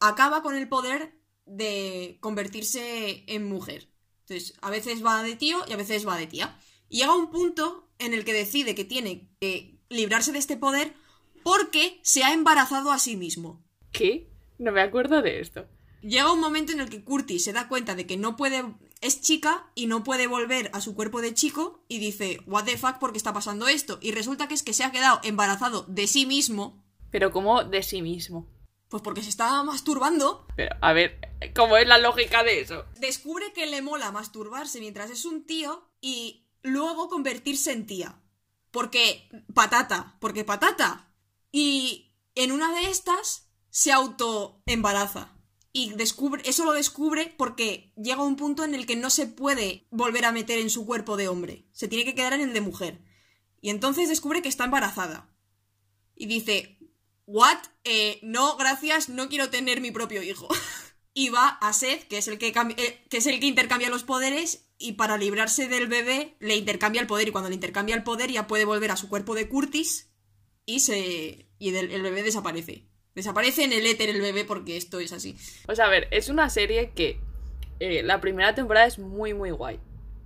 acaba 0.00 0.42
con 0.42 0.56
el 0.56 0.68
poder 0.68 1.20
de 1.46 2.18
convertirse 2.20 3.24
en 3.26 3.48
mujer. 3.48 3.92
Entonces, 4.22 4.56
a 4.60 4.70
veces 4.70 5.04
va 5.04 5.22
de 5.22 5.36
tío 5.36 5.58
y 5.68 5.72
a 5.72 5.76
veces 5.76 6.06
va 6.06 6.16
de 6.16 6.26
tía. 6.26 6.58
Y 6.88 6.98
llega 6.98 7.14
un 7.14 7.30
punto 7.30 7.90
en 7.98 8.14
el 8.14 8.24
que 8.24 8.32
decide 8.32 8.74
que 8.74 8.84
tiene 8.84 9.28
que 9.40 9.79
librarse 9.90 10.32
de 10.32 10.38
este 10.38 10.56
poder 10.56 10.94
porque 11.42 12.00
se 12.02 12.24
ha 12.24 12.32
embarazado 12.32 12.90
a 12.92 12.98
sí 12.98 13.16
mismo. 13.16 13.62
¿Qué? 13.92 14.30
No 14.58 14.72
me 14.72 14.80
acuerdo 14.80 15.20
de 15.20 15.40
esto. 15.40 15.66
Llega 16.02 16.32
un 16.32 16.40
momento 16.40 16.72
en 16.72 16.80
el 16.80 16.88
que 16.88 17.04
Curtis 17.04 17.44
se 17.44 17.52
da 17.52 17.68
cuenta 17.68 17.94
de 17.94 18.06
que 18.06 18.16
no 18.16 18.36
puede. 18.36 18.64
es 19.02 19.20
chica 19.20 19.66
y 19.74 19.86
no 19.86 20.02
puede 20.04 20.26
volver 20.26 20.70
a 20.72 20.80
su 20.80 20.94
cuerpo 20.94 21.20
de 21.20 21.34
chico 21.34 21.84
y 21.88 21.98
dice, 21.98 22.40
¿What 22.46 22.64
the 22.64 22.78
fuck? 22.78 22.98
¿Por 22.98 23.12
qué 23.12 23.18
está 23.18 23.34
pasando 23.34 23.68
esto? 23.68 23.98
Y 24.00 24.12
resulta 24.12 24.48
que 24.48 24.54
es 24.54 24.62
que 24.62 24.72
se 24.72 24.84
ha 24.84 24.92
quedado 24.92 25.20
embarazado 25.24 25.84
de 25.88 26.06
sí 26.06 26.24
mismo. 26.24 26.82
¿Pero 27.10 27.32
cómo 27.32 27.64
de 27.64 27.82
sí 27.82 28.00
mismo? 28.02 28.48
Pues 28.88 29.02
porque 29.02 29.22
se 29.22 29.28
está 29.28 29.62
masturbando. 29.62 30.46
Pero, 30.56 30.74
a 30.80 30.92
ver, 30.92 31.18
¿cómo 31.54 31.76
es 31.76 31.86
la 31.86 31.98
lógica 31.98 32.42
de 32.42 32.60
eso? 32.60 32.84
Descubre 32.98 33.52
que 33.52 33.66
le 33.66 33.82
mola 33.82 34.10
masturbarse 34.10 34.80
mientras 34.80 35.10
es 35.10 35.24
un 35.24 35.44
tío 35.44 35.88
y 36.00 36.46
luego 36.62 37.08
convertirse 37.08 37.72
en 37.72 37.86
tía. 37.86 38.20
Porque 38.70 39.28
patata, 39.54 40.16
porque 40.20 40.44
patata. 40.44 41.12
Y 41.52 42.14
en 42.34 42.52
una 42.52 42.72
de 42.74 42.90
estas 42.90 43.48
se 43.70 43.92
autoembaraza. 43.92 45.36
Y 45.72 45.90
descubre, 45.94 46.42
eso 46.44 46.64
lo 46.64 46.72
descubre 46.72 47.32
porque 47.36 47.92
llega 47.96 48.24
un 48.24 48.36
punto 48.36 48.64
en 48.64 48.74
el 48.74 48.86
que 48.86 48.96
no 48.96 49.08
se 49.08 49.26
puede 49.26 49.86
volver 49.90 50.24
a 50.24 50.32
meter 50.32 50.58
en 50.58 50.70
su 50.70 50.84
cuerpo 50.84 51.16
de 51.16 51.28
hombre. 51.28 51.68
Se 51.72 51.88
tiene 51.88 52.04
que 52.04 52.14
quedar 52.14 52.32
en 52.32 52.40
el 52.40 52.52
de 52.52 52.60
mujer. 52.60 53.04
Y 53.60 53.70
entonces 53.70 54.08
descubre 54.08 54.42
que 54.42 54.48
está 54.48 54.64
embarazada. 54.64 55.32
Y 56.16 56.26
dice, 56.26 56.80
¿What? 57.32 57.58
Eh, 57.84 58.18
no, 58.22 58.56
gracias, 58.56 59.08
no 59.08 59.28
quiero 59.28 59.50
tener 59.50 59.80
mi 59.80 59.92
propio 59.92 60.20
hijo. 60.20 60.48
y 61.14 61.28
va 61.28 61.46
a 61.48 61.72
Seth, 61.72 62.08
que 62.08 62.18
es 62.18 62.26
el 62.26 62.38
que, 62.38 62.48
eh, 62.48 63.06
que 63.08 63.16
es 63.18 63.26
el 63.26 63.38
que 63.38 63.46
intercambia 63.46 63.88
los 63.88 64.02
poderes, 64.02 64.66
y 64.80 64.92
para 64.94 65.18
librarse 65.18 65.68
del 65.68 65.86
bebé 65.86 66.34
le 66.40 66.56
intercambia 66.56 67.02
el 67.02 67.06
poder 67.06 67.28
y 67.28 67.30
cuando 67.30 67.50
le 67.50 67.54
intercambia 67.54 67.94
el 67.94 68.02
poder 68.02 68.30
ya 68.30 68.46
puede 68.46 68.64
volver 68.64 68.90
a 68.90 68.96
su 68.96 69.08
cuerpo 69.08 69.34
de 69.34 69.46
Curtis 69.46 70.10
y 70.64 70.80
se 70.80 71.46
y 71.58 71.76
el, 71.76 72.02
bebé 72.02 72.22
desaparece. 72.22 72.86
Desaparece 73.14 73.64
en 73.64 73.74
el 73.74 73.84
éter 73.84 74.08
el 74.08 74.22
bebé 74.22 74.46
porque 74.46 74.78
esto 74.78 74.98
es 74.98 75.12
así. 75.12 75.36
O 75.68 75.74
sea, 75.74 75.86
a 75.86 75.90
ver, 75.90 76.08
es 76.10 76.30
una 76.30 76.48
serie 76.48 76.92
que 76.94 77.20
eh, 77.78 78.02
la 78.02 78.22
primera 78.22 78.54
temporada 78.54 78.86
es 78.86 78.98
muy 78.98 79.34
muy 79.34 79.50
guay. 79.50 79.78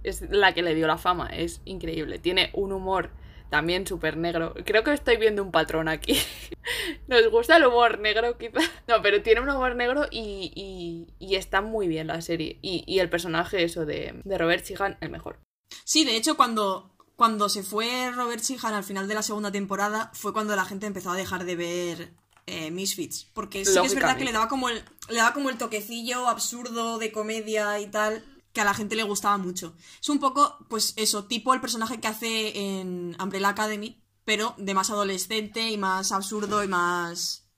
Es 0.05 0.23
la 0.31 0.55
que 0.55 0.63
le 0.63 0.77
dio 0.77 0.87
la 0.87 0.99
fama, 0.99 1.29
es 1.29 1.61
increíble. 1.65 2.21
Tiene 2.21 2.51
un 2.53 2.73
humor 2.73 3.11
también 3.55 3.87
súper 3.87 4.17
negro. 4.17 4.53
Creo 4.65 4.83
que 4.83 4.93
estoy 4.93 5.17
viendo 5.17 5.41
un 5.41 5.53
patrón 5.53 5.87
aquí. 5.87 6.19
Nos 7.07 7.31
gusta 7.31 7.57
el 7.57 7.65
humor 7.65 8.01
negro, 8.01 8.37
quizá. 8.37 8.59
No, 8.89 9.01
pero 9.01 9.23
tiene 9.23 9.43
un 9.43 9.49
humor 9.49 9.77
negro 9.77 10.09
y, 10.11 11.07
y, 11.21 11.37
está 11.37 11.61
muy 11.61 11.87
bien 11.87 12.09
la 12.09 12.21
serie. 12.21 12.59
Y, 12.63 12.99
el 12.99 13.09
personaje, 13.09 13.63
eso 13.63 13.87
de, 13.87 14.21
de 14.25 14.39
Robert 14.39 14.67
Sheehan, 14.67 14.99
el 15.01 15.11
mejor. 15.11 15.39
Sí, 15.85 16.05
de 16.05 16.17
hecho, 16.17 16.37
cuando, 16.37 16.97
cuando 17.15 17.49
se 17.49 17.63
fue 17.63 18.11
Robert 18.11 18.43
Sheehan 18.43 18.75
al 18.75 18.83
final 18.83 19.07
de 19.07 19.15
la 19.15 19.23
segunda 19.23 19.53
temporada, 19.53 20.11
fue 20.15 20.33
cuando 20.33 20.57
la 20.57 20.65
gente 20.65 20.87
empezó 20.87 21.13
a 21.13 21.17
dejar 21.17 21.45
de 21.45 21.55
ver 21.55 22.13
eh, 22.47 22.73
Misfits. 22.73 23.31
Porque 23.35 23.65
sí 23.65 23.81
que 23.81 23.87
es 23.87 23.95
verdad 23.95 24.17
que 24.17 24.25
le 24.25 24.33
daba 24.33 24.49
como 24.49 24.69
el, 24.69 24.83
le 25.11 25.19
daba 25.19 25.33
como 25.33 25.49
el 25.49 25.59
toquecillo 25.59 26.27
absurdo 26.27 26.99
de 26.99 27.13
comedia 27.13 27.79
y 27.79 27.87
tal 27.87 28.25
que 28.55 28.61
a 28.61 28.65
la 28.65 28.73
gente 28.73 28.97
le 28.97 29.03
gustaba 29.03 29.37
mucho. 29.37 29.75
Es 30.01 30.09
un 30.09 30.21
poco, 30.21 30.59
pues 30.71 30.95
eso, 30.97 31.25
tipo 31.25 31.53
el 31.53 31.61
personaje 31.61 32.01
que 32.01 32.09
hace 32.09 32.79
en 32.79 33.17
Umbrella 33.21 33.51
Academy, 33.51 34.01
pero 34.25 34.55
de 34.57 34.73
más 34.73 34.91
adolescente 34.91 35.69
y 35.69 35.77
más 35.77 36.13
absurdo 36.13 36.65
y 36.65 36.69
más... 36.69 37.51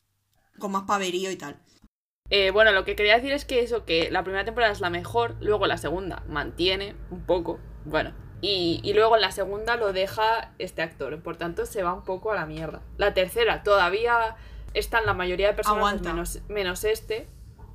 con 0.59 0.73
más 0.73 0.85
paverío 0.85 1.31
y 1.31 1.37
tal. 1.37 1.63
Eh, 2.31 2.51
bueno, 2.51 2.73
lo 2.73 2.85
que 2.85 2.97
quería 2.97 3.17
decir 3.17 3.33
es 3.33 3.45
que 3.45 3.61
eso, 3.61 3.85
que 3.85 4.11
la 4.11 4.25
primera 4.25 4.45
temporada 4.45 4.73
es 4.73 4.81
la 4.81 4.91
mejor, 4.91 5.37
luego 5.41 5.67
la 5.67 5.77
segunda 5.77 6.25
mantiene 6.29 6.97
un 7.11 7.25
poco, 7.25 7.61
bueno, 7.85 8.15
y, 8.41 8.81
y, 8.83 8.95
luego 8.95 9.15
en 9.15 9.23
la 9.23 9.31
segunda 9.31 9.77
lo 9.77 9.93
deja 9.93 10.53
este 10.59 10.83
actor, 10.83 11.23
por 11.23 11.37
tanto 11.37 11.67
se 11.67 11.85
va 11.85 11.93
un 11.93 12.03
poco 12.03 12.33
a 12.33 12.35
la 12.35 12.45
mierda. 12.45 12.83
La 12.97 13.15
tercera 13.15 13.63
todavía 13.63 14.37
están 14.75 15.07
la 15.07 15.15
mayoría 15.15 15.49
de 15.49 15.55
personas 15.55 16.03
menos, 16.03 16.41
menos 16.49 16.85
este, 16.85 17.29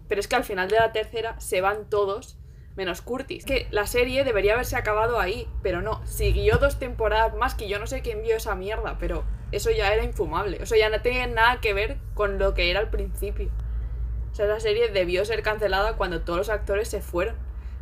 pero 0.10 0.20
es 0.20 0.28
que 0.28 0.36
al 0.36 0.44
final 0.44 0.70
de 0.70 0.76
la 0.76 0.92
tercera 0.92 1.40
se 1.40 1.62
van 1.62 1.90
todos 1.90 2.38
menos 2.76 3.02
Curtis. 3.02 3.46
Que 3.46 3.68
la 3.72 3.88
serie 3.88 4.24
debería 4.24 4.54
haberse 4.54 4.76
acabado 4.76 5.20
ahí, 5.20 5.48
pero 5.62 5.82
no, 5.82 6.06
siguió 6.06 6.58
dos 6.58 6.80
temporadas 6.80 7.36
más 7.36 7.56
que 7.56 7.68
yo 7.68 7.80
no 7.80 7.88
sé 7.88 8.02
quién 8.02 8.22
vio 8.22 8.38
esa 8.38 8.56
mierda, 8.56 8.98
pero 8.98 9.24
eso 9.52 9.72
ya 9.72 9.94
era 9.94 10.04
infumable, 10.04 10.62
eso 10.62 10.76
ya 10.76 10.90
no 10.90 11.02
tenía 11.02 11.28
nada 11.28 11.60
que 11.60 11.74
ver 11.74 11.98
con 12.14 12.40
lo 12.40 12.54
que 12.54 12.70
era 12.70 12.80
al 12.80 12.90
principio. 12.90 13.50
O 14.32 14.36
sea, 14.36 14.46
esa 14.46 14.60
serie 14.60 14.90
debió 14.90 15.26
ser 15.26 15.44
cancelada 15.44 15.98
cuando 15.98 16.22
todos 16.22 16.38
los 16.38 16.50
actores 16.50 16.88
se 16.88 17.02
fueron. 17.02 17.36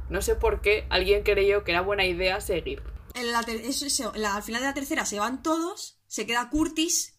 No 0.09 0.21
sé 0.23 0.35
por 0.35 0.61
qué 0.61 0.87
alguien 0.89 1.21
creyó 1.23 1.63
que 1.63 1.71
era 1.71 1.81
buena 1.81 2.05
idea 2.05 2.41
seguir. 2.41 2.81
La 3.15 3.43
la, 4.15 4.35
al 4.35 4.43
final 4.43 4.61
de 4.61 4.67
la 4.67 4.73
tercera 4.73 5.05
se 5.05 5.19
van 5.19 5.43
todos, 5.43 5.99
se 6.07 6.25
queda 6.25 6.49
Curtis 6.49 7.18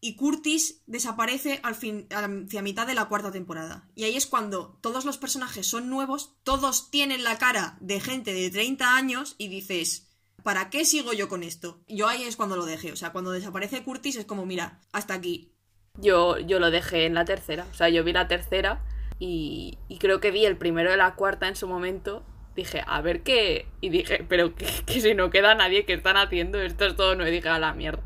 y 0.00 0.14
Curtis 0.16 0.82
desaparece 0.86 1.60
al 1.62 1.74
fin, 1.74 2.06
hacia 2.10 2.62
mitad 2.62 2.86
de 2.86 2.94
la 2.94 3.06
cuarta 3.06 3.32
temporada. 3.32 3.88
Y 3.94 4.04
ahí 4.04 4.16
es 4.16 4.26
cuando 4.26 4.78
todos 4.80 5.04
los 5.04 5.18
personajes 5.18 5.66
son 5.66 5.90
nuevos, 5.90 6.36
todos 6.44 6.90
tienen 6.90 7.24
la 7.24 7.38
cara 7.38 7.76
de 7.80 8.00
gente 8.00 8.32
de 8.32 8.50
30 8.50 8.96
años 8.96 9.34
y 9.38 9.48
dices, 9.48 10.08
¿para 10.42 10.70
qué 10.70 10.84
sigo 10.84 11.12
yo 11.12 11.28
con 11.28 11.42
esto? 11.42 11.80
Yo 11.88 12.06
ahí 12.06 12.22
es 12.22 12.36
cuando 12.36 12.56
lo 12.56 12.64
dejé. 12.64 12.92
O 12.92 12.96
sea, 12.96 13.10
cuando 13.10 13.32
desaparece 13.32 13.82
Curtis 13.82 14.16
es 14.16 14.24
como, 14.24 14.46
mira, 14.46 14.80
hasta 14.92 15.14
aquí. 15.14 15.52
Yo, 15.94 16.38
yo 16.38 16.60
lo 16.60 16.70
dejé 16.70 17.06
en 17.06 17.14
la 17.14 17.24
tercera. 17.24 17.66
O 17.72 17.74
sea, 17.74 17.88
yo 17.88 18.04
vi 18.04 18.12
la 18.12 18.28
tercera 18.28 18.84
y, 19.18 19.78
creo 19.98 20.20
que 20.20 20.30
vi 20.30 20.46
el 20.46 20.56
primero 20.56 20.92
de 20.92 20.96
la 20.96 21.16
cuarta 21.16 21.48
en 21.48 21.56
su 21.56 21.66
momento 21.66 22.24
dije, 22.54 22.82
a 22.86 23.00
ver 23.00 23.22
qué. 23.22 23.68
Y 23.80 23.88
dije, 23.88 24.24
pero 24.28 24.54
que, 24.54 24.66
que, 24.86 25.00
si 25.00 25.14
no 25.14 25.30
queda 25.30 25.54
nadie, 25.54 25.84
¿qué 25.84 25.94
están 25.94 26.16
haciendo? 26.16 26.60
Esto 26.60 26.86
es 26.86 26.96
todo 26.96 27.14
no 27.14 27.28
y 27.28 27.38
a 27.38 27.58
la 27.58 27.72
mierda 27.72 28.04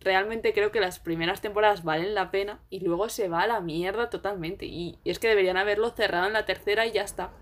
realmente 0.00 0.52
creo 0.52 0.72
que 0.72 0.80
las 0.80 0.98
primeras 0.98 1.40
temporadas 1.40 1.84
valen 1.84 2.14
la 2.14 2.30
pena 2.30 2.60
y 2.70 2.80
luego 2.80 3.08
se 3.08 3.28
va 3.28 3.42
a 3.42 3.46
la 3.46 3.60
mierda 3.60 4.10
totalmente. 4.10 4.66
Y 4.66 4.98
es 5.04 5.18
que 5.18 5.28
deberían 5.28 5.56
haberlo 5.56 5.90
cerrado 5.90 6.26
en 6.26 6.32
la 6.32 6.46
tercera 6.46 6.86
y 6.86 6.92
ya 6.92 7.02
está. 7.02 7.32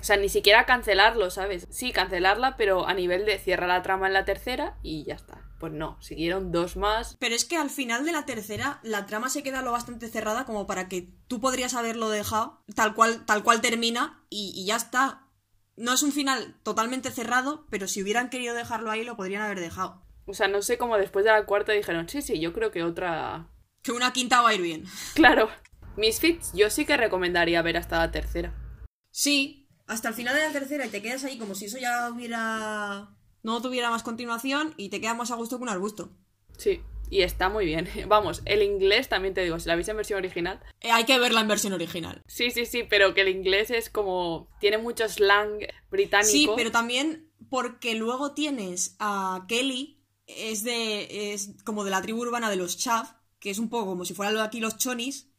O 0.00 0.06
sea, 0.06 0.18
ni 0.18 0.28
siquiera 0.28 0.66
cancelarlo, 0.66 1.30
¿sabes? 1.30 1.66
Sí, 1.70 1.90
cancelarla, 1.90 2.58
pero 2.58 2.86
a 2.86 2.92
nivel 2.92 3.24
de 3.24 3.38
cierra 3.38 3.66
la 3.66 3.82
trama 3.82 4.06
en 4.06 4.12
la 4.12 4.26
tercera 4.26 4.76
y 4.82 5.04
ya 5.04 5.14
está. 5.14 5.40
Pues 5.58 5.72
no, 5.72 5.96
siguieron 6.02 6.52
dos 6.52 6.76
más. 6.76 7.16
Pero 7.18 7.34
es 7.34 7.46
que 7.46 7.56
al 7.56 7.70
final 7.70 8.04
de 8.04 8.12
la 8.12 8.26
tercera 8.26 8.80
la 8.82 9.06
trama 9.06 9.30
se 9.30 9.42
queda 9.42 9.62
lo 9.62 9.72
bastante 9.72 10.08
cerrada 10.08 10.44
como 10.44 10.66
para 10.66 10.88
que 10.88 11.08
tú 11.26 11.40
podrías 11.40 11.72
haberlo 11.72 12.10
dejado 12.10 12.62
tal 12.74 12.94
cual, 12.94 13.24
tal 13.24 13.42
cual 13.42 13.62
termina 13.62 14.22
y, 14.28 14.52
y 14.54 14.66
ya 14.66 14.76
está. 14.76 15.28
No 15.76 15.94
es 15.94 16.02
un 16.02 16.12
final 16.12 16.60
totalmente 16.62 17.10
cerrado, 17.10 17.66
pero 17.70 17.88
si 17.88 18.02
hubieran 18.02 18.28
querido 18.28 18.54
dejarlo 18.54 18.90
ahí 18.90 19.04
lo 19.04 19.16
podrían 19.16 19.40
haber 19.40 19.58
dejado. 19.58 20.03
O 20.26 20.34
sea, 20.34 20.48
no 20.48 20.62
sé 20.62 20.78
cómo 20.78 20.96
después 20.96 21.24
de 21.24 21.30
la 21.30 21.44
cuarta 21.44 21.72
dijeron, 21.72 22.08
sí, 22.08 22.22
sí, 22.22 22.40
yo 22.40 22.52
creo 22.52 22.70
que 22.70 22.82
otra... 22.82 23.48
Que 23.82 23.92
una 23.92 24.12
quinta 24.12 24.40
va 24.40 24.50
a 24.50 24.54
ir 24.54 24.62
bien. 24.62 24.84
Claro. 25.14 25.48
Misfits, 25.96 26.52
yo 26.54 26.70
sí 26.70 26.84
que 26.84 26.96
recomendaría 26.96 27.62
ver 27.62 27.76
hasta 27.76 27.98
la 27.98 28.10
tercera. 28.10 28.52
Sí, 29.10 29.68
hasta 29.86 30.08
el 30.08 30.14
final 30.14 30.34
de 30.34 30.42
la 30.42 30.52
tercera 30.52 30.86
y 30.86 30.88
te 30.88 31.02
quedas 31.02 31.24
ahí 31.24 31.38
como 31.38 31.54
si 31.54 31.66
eso 31.66 31.78
ya 31.78 32.10
hubiera... 32.10 33.10
no 33.42 33.62
tuviera 33.62 33.90
más 33.90 34.02
continuación 34.02 34.74
y 34.76 34.88
te 34.88 35.00
quedas 35.00 35.16
más 35.16 35.30
a 35.30 35.36
gusto 35.36 35.58
que 35.58 35.62
un 35.62 35.68
arbusto. 35.68 36.10
Sí, 36.56 36.82
y 37.10 37.22
está 37.22 37.48
muy 37.48 37.64
bien. 37.64 37.88
Vamos, 38.08 38.42
el 38.44 38.62
inglés 38.62 39.08
también 39.08 39.34
te 39.34 39.42
digo, 39.42 39.58
si 39.58 39.68
la 39.68 39.76
veis 39.76 39.88
en 39.88 39.96
versión 39.96 40.18
original. 40.18 40.60
Eh, 40.80 40.90
hay 40.90 41.04
que 41.04 41.18
verla 41.18 41.40
en 41.40 41.48
versión 41.48 41.72
original. 41.72 42.22
Sí, 42.26 42.50
sí, 42.50 42.66
sí, 42.66 42.82
pero 42.88 43.14
que 43.14 43.22
el 43.22 43.28
inglés 43.28 43.70
es 43.70 43.90
como. 43.90 44.48
tiene 44.60 44.78
mucho 44.78 45.08
slang 45.08 45.60
británico. 45.90 46.32
Sí, 46.32 46.48
pero 46.56 46.70
también 46.70 47.30
porque 47.50 47.94
luego 47.94 48.32
tienes 48.32 48.96
a 48.98 49.44
Kelly, 49.48 49.93
es 50.26 50.64
de. 50.64 51.32
es 51.32 51.54
como 51.64 51.84
de 51.84 51.90
la 51.90 52.02
tribu 52.02 52.22
urbana 52.22 52.50
de 52.50 52.56
los 52.56 52.76
Chav, 52.76 53.06
que 53.38 53.50
es 53.50 53.58
un 53.58 53.68
poco 53.68 53.86
como 53.86 54.04
si 54.04 54.14
fueran 54.14 54.38
aquí 54.38 54.60
los 54.60 54.78
chonis. 54.78 55.30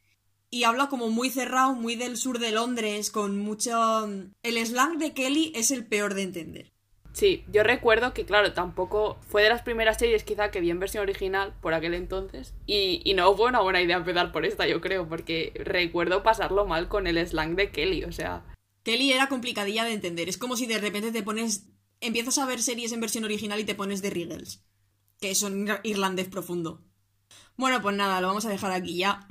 Y 0.51 0.63
habla 0.63 0.87
como 0.87 1.09
muy 1.09 1.29
cerrado, 1.31 1.73
muy 1.73 1.95
del 1.95 2.17
sur 2.17 2.39
de 2.39 2.51
Londres, 2.51 3.11
con 3.11 3.37
mucho. 3.39 4.07
El 4.43 4.65
slang 4.65 4.99
de 4.99 5.13
Kelly 5.13 5.51
es 5.55 5.71
el 5.71 5.85
peor 5.85 6.13
de 6.13 6.21
entender. 6.21 6.71
Sí, 7.13 7.45
yo 7.51 7.63
recuerdo 7.63 8.13
que, 8.13 8.25
claro, 8.25 8.53
tampoco 8.53 9.17
fue 9.21 9.41
de 9.41 9.49
las 9.49 9.61
primeras 9.63 9.97
series 9.97 10.23
quizá 10.23 10.51
que 10.51 10.59
vi 10.59 10.69
en 10.69 10.79
versión 10.79 11.01
original 11.01 11.55
por 11.61 11.73
aquel 11.73 11.93
entonces. 11.93 12.53
Y, 12.65 13.01
y, 13.05 13.13
no 13.13 13.35
fue 13.35 13.47
una 13.47 13.61
buena 13.61 13.81
idea 13.81 13.97
empezar 13.97 14.33
por 14.33 14.45
esta, 14.45 14.67
yo 14.67 14.81
creo, 14.81 15.07
porque 15.07 15.53
recuerdo 15.55 16.23
pasarlo 16.23 16.65
mal 16.65 16.89
con 16.89 17.07
el 17.07 17.25
slang 17.25 17.55
de 17.55 17.71
Kelly, 17.71 18.03
o 18.03 18.11
sea... 18.11 18.45
Kelly 18.83 19.13
era 19.13 19.29
complicadilla 19.29 19.85
de 19.85 19.93
entender. 19.93 20.29
Es 20.29 20.37
como 20.37 20.57
si 20.57 20.67
de 20.67 20.77
repente 20.77 21.11
te 21.11 21.23
pones... 21.23 21.69
Empiezas 22.01 22.37
a 22.37 22.45
ver 22.45 22.61
series 22.61 22.91
en 22.91 22.99
versión 22.99 23.23
original 23.23 23.59
y 23.59 23.63
te 23.63 23.75
pones 23.75 24.01
de 24.01 24.09
Riggles 24.09 24.65
que 25.19 25.31
es 25.31 25.41
un 25.41 25.69
irlandés 25.83 26.27
profundo. 26.27 26.81
Bueno, 27.57 27.81
pues 27.81 27.95
nada, 27.95 28.21
lo 28.21 28.27
vamos 28.27 28.45
a 28.45 28.49
dejar 28.49 28.71
aquí 28.71 28.97
ya. 28.97 29.27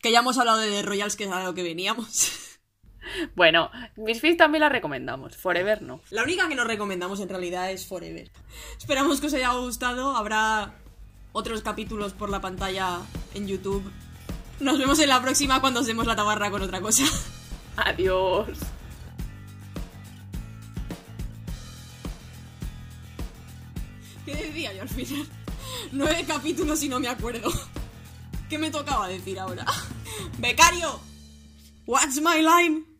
Que 0.00 0.12
ya 0.12 0.20
hemos 0.20 0.38
hablado 0.38 0.58
de 0.58 0.70
The 0.70 0.82
Royals, 0.82 1.16
que 1.16 1.24
es 1.24 1.30
a 1.30 1.44
lo 1.44 1.54
que 1.54 1.62
veníamos. 1.62 2.32
Bueno, 3.34 3.68
Misfits 3.96 4.36
también 4.36 4.60
la 4.60 4.68
recomendamos. 4.68 5.36
Forever 5.36 5.82
no. 5.82 6.00
La 6.10 6.22
única 6.22 6.48
que 6.48 6.54
nos 6.54 6.66
recomendamos 6.66 7.18
en 7.18 7.28
realidad 7.28 7.70
es 7.72 7.84
Forever. 7.84 8.30
Esperamos 8.78 9.20
que 9.20 9.26
os 9.26 9.34
haya 9.34 9.52
gustado. 9.54 10.16
Habrá 10.16 10.74
otros 11.32 11.62
capítulos 11.62 12.12
por 12.12 12.30
la 12.30 12.40
pantalla 12.40 13.00
en 13.34 13.48
YouTube. 13.48 13.90
Nos 14.60 14.78
vemos 14.78 15.00
en 15.00 15.08
la 15.08 15.20
próxima 15.20 15.60
cuando 15.60 15.80
os 15.80 15.86
demos 15.86 16.06
la 16.06 16.14
tabarra 16.16 16.50
con 16.50 16.62
otra 16.62 16.80
cosa. 16.80 17.04
Adiós. 17.76 18.58
¿Qué 24.32 24.44
decía 24.44 24.72
yo 24.72 24.82
al 24.82 24.88
final? 24.88 25.28
Nueve 25.92 26.24
capítulos 26.26 26.82
y 26.82 26.88
no 26.88 26.98
me 26.98 27.08
acuerdo. 27.08 27.50
¿Qué 28.48 28.58
me 28.58 28.70
tocaba 28.70 29.08
decir 29.08 29.38
ahora? 29.38 29.66
¡Becario! 30.38 31.00
What's 31.86 32.20
my 32.20 32.40
line? 32.40 32.91